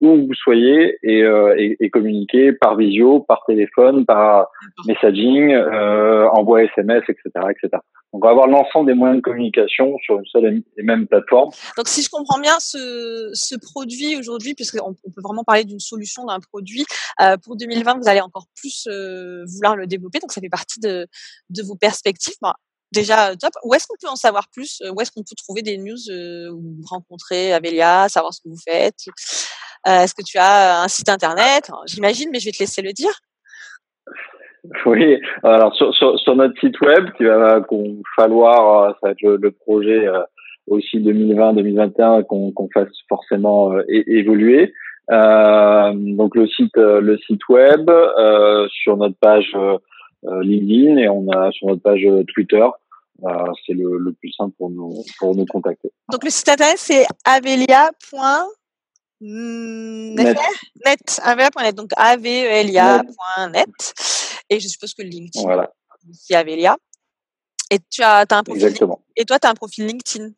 où 0.02 0.28
vous 0.28 0.34
soyez 0.34 0.98
et, 1.04 1.24
euh, 1.24 1.56
communiquer 1.92 2.52
par 2.54 2.76
visio, 2.76 3.22
par 3.22 3.44
téléphone, 3.48 4.06
par 4.06 4.48
messaging, 4.88 5.52
euh, 5.54 6.28
envoi 6.30 6.64
SMS, 6.64 7.04
etc., 7.08 7.30
etc. 7.50 7.82
Donc, 8.16 8.24
on 8.24 8.28
va 8.28 8.32
avoir 8.32 8.48
l'ensemble 8.48 8.88
des 8.88 8.94
moyens 8.94 9.18
de 9.18 9.22
communication 9.22 9.98
sur 10.04 10.18
une 10.18 10.26
seule 10.26 10.64
et 10.78 10.84
même 10.84 11.08
plateforme. 11.08 11.50
Donc, 11.78 11.88
si 11.88 12.02
je 12.02 12.10
comprends 12.10 12.40
bien, 12.40 12.56
ce, 12.60 13.58
produit 13.60 14.16
aujourd'hui, 14.18 14.54
puisqu'on 14.54 14.96
on 15.04 15.12
peut 15.12 15.22
vraiment 15.22 15.44
parler 15.44 15.64
d'une 15.64 15.80
solution, 15.80 16.26
d'un 16.26 16.40
produit, 16.40 16.86
euh, 17.22 17.38
pour 17.44 17.56
2020, 17.56 18.00
vous 18.00 18.08
allez 18.08 18.22
encore 18.22 18.46
plus 18.56 18.88
euh, 18.88 19.44
vouloir 19.46 19.76
le 19.76 19.88
développer. 19.88 20.20
Donc, 20.20 20.32
ça 20.32 20.42
fait 20.42 20.50
partie 20.50 20.80
de, 20.80 21.08
vos 21.66 21.76
perspectives. 21.76 22.36
Déjà 22.92 23.36
top. 23.36 23.52
Où 23.64 23.74
est-ce 23.74 23.88
qu'on 23.88 23.96
peut 24.02 24.12
en 24.12 24.16
savoir 24.16 24.48
plus 24.52 24.82
Où 24.94 25.02
est-ce 25.02 25.12
qu'on 25.12 25.22
peut 25.22 25.36
trouver 25.38 25.62
des 25.62 25.78
news 25.78 25.98
euh, 26.10 26.50
ou 26.52 26.76
rencontrer 26.90 27.54
Avelia, 27.54 28.08
savoir 28.10 28.34
ce 28.34 28.42
que 28.42 28.50
vous 28.50 28.62
faites? 28.64 29.06
Euh, 29.88 30.02
Est-ce 30.02 30.16
que 30.16 30.24
tu 30.24 30.38
as 30.38 30.82
un 30.82 30.88
site 30.88 31.10
internet? 31.10 31.70
J'imagine, 31.86 32.30
mais 32.32 32.40
je 32.40 32.46
vais 32.46 32.52
te 32.52 32.60
laisser 32.60 32.82
le 32.82 32.94
dire. 32.94 33.12
Oui, 34.88 35.20
alors 35.44 35.76
sur, 35.76 36.36
notre 36.36 36.60
site 36.60 36.82
web, 36.82 37.12
qui 37.18 37.24
va 37.24 37.62
falloir, 38.16 38.82
euh, 38.82 38.92
ça 38.94 38.98
va 39.04 39.12
être 39.12 39.22
le, 39.22 39.52
projet 39.52 40.08
aussi 40.66 40.98
2020-2021 40.98 42.24
qu'on 42.24 42.70
fasse 42.74 42.90
forcément 43.08 43.78
évoluer. 43.88 44.74
Euh, 45.12 45.92
donc 45.94 46.36
le 46.36 46.48
site, 46.48 46.76
le 46.78 47.18
site 47.20 47.48
web, 47.50 47.90
euh, 47.90 48.68
sur 48.70 48.98
notre 48.98 49.18
page 49.20 49.56
LinkedIn 50.42 50.98
et 50.98 51.10
on 51.10 51.30
a 51.30 51.52
sur 51.52 51.68
notre 51.68 51.82
page 51.82 52.08
Twitter 52.34 52.66
bah, 53.20 53.46
c'est 53.66 53.74
le, 53.74 53.98
le, 53.98 54.12
plus 54.14 54.32
simple 54.32 54.54
pour 54.58 54.70
nous, 54.70 55.04
pour 55.20 55.36
nous 55.36 55.46
contacter. 55.46 55.90
Donc 56.12 56.24
le 56.24 56.30
site 56.30 56.50
internet 56.50 56.78
c'est 56.78 57.06
avelia.net. 57.24 57.98
Net. 60.86 61.22
Avelia.net. 61.24 61.76
Donc 61.76 61.92
avelia.net. 61.96 63.70
Et 64.50 64.60
je 64.60 64.68
suppose 64.68 64.94
que 64.94 65.02
LinkedIn, 65.02 65.44
voilà. 65.44 65.72
c'est 66.14 66.36
Avelia. 66.36 66.78
Et 67.72 67.80
tu 67.90 68.04
as, 68.04 68.26
as 68.30 68.38
un 68.38 68.44
profil. 68.44 68.64
Exactement. 68.64 69.02
Et 69.16 69.26
toi, 69.26 69.40
tu 69.40 69.48
as 69.48 69.52
un 69.52 69.56
profil 69.56 69.88
LinkedIn? 69.88 70.32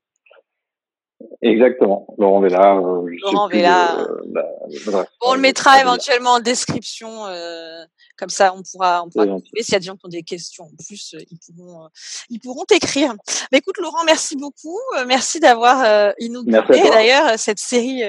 Exactement. 1.42 2.08
Laurent 2.18 2.42
Vella. 2.42 2.76
Euh, 2.76 3.06
Laurent 3.24 3.48
Vella. 3.48 4.00
Euh, 4.00 4.22
bah, 4.28 5.06
on 5.22 5.34
le 5.34 5.42
mettra 5.42 5.82
éventuellement 5.82 6.34
en 6.34 6.40
description. 6.40 7.26
Euh, 7.26 7.84
comme 8.18 8.30
ça, 8.30 8.54
on 8.54 8.64
pourra, 8.64 9.04
on 9.04 9.10
pourra 9.10 9.26
trouver. 9.26 9.62
S'il 9.62 9.74
y 9.74 9.76
a 9.76 9.80
des 9.80 9.86
gens 9.86 9.96
qui 9.96 10.06
ont 10.06 10.10
des 10.10 10.24
questions 10.24 10.66
en 10.66 10.84
plus, 10.84 11.14
euh, 11.14 11.20
ils 11.30 11.38
pourront, 11.38 11.86
euh, 11.86 11.88
ils 12.30 12.40
pourront 12.40 12.66
t'écrire. 12.66 13.14
Mais 13.52 13.60
écoute, 13.60 13.78
Laurent, 13.78 14.04
merci 14.06 14.36
beaucoup. 14.36 14.80
Euh, 14.98 15.06
merci 15.08 15.40
d'avoir 15.40 16.14
inauguré 16.20 16.90
d'ailleurs 16.90 17.38
cette 17.38 17.60
série, 17.60 18.02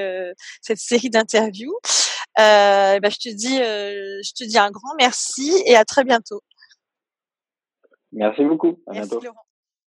cette 0.63 0.79
série 0.79 1.11
d'interviews. 1.11 1.77
Euh, 2.39 3.01
bah, 3.01 3.11
je 3.11 3.19
te 3.19 3.35
dis, 3.35 3.57
je 3.57 4.33
te 4.33 4.45
dis 4.45 4.59
un 4.59 4.71
grand 4.71 4.95
merci 4.99 5.53
et 5.67 5.77
à 5.77 5.85
très 5.85 6.05
bientôt. 6.05 6.41
Merci 8.13 8.45
beaucoup. 8.45 8.81
À 8.87 8.93
merci, 8.93 9.11
bientôt. 9.11 9.25
Laurent. 9.25 9.48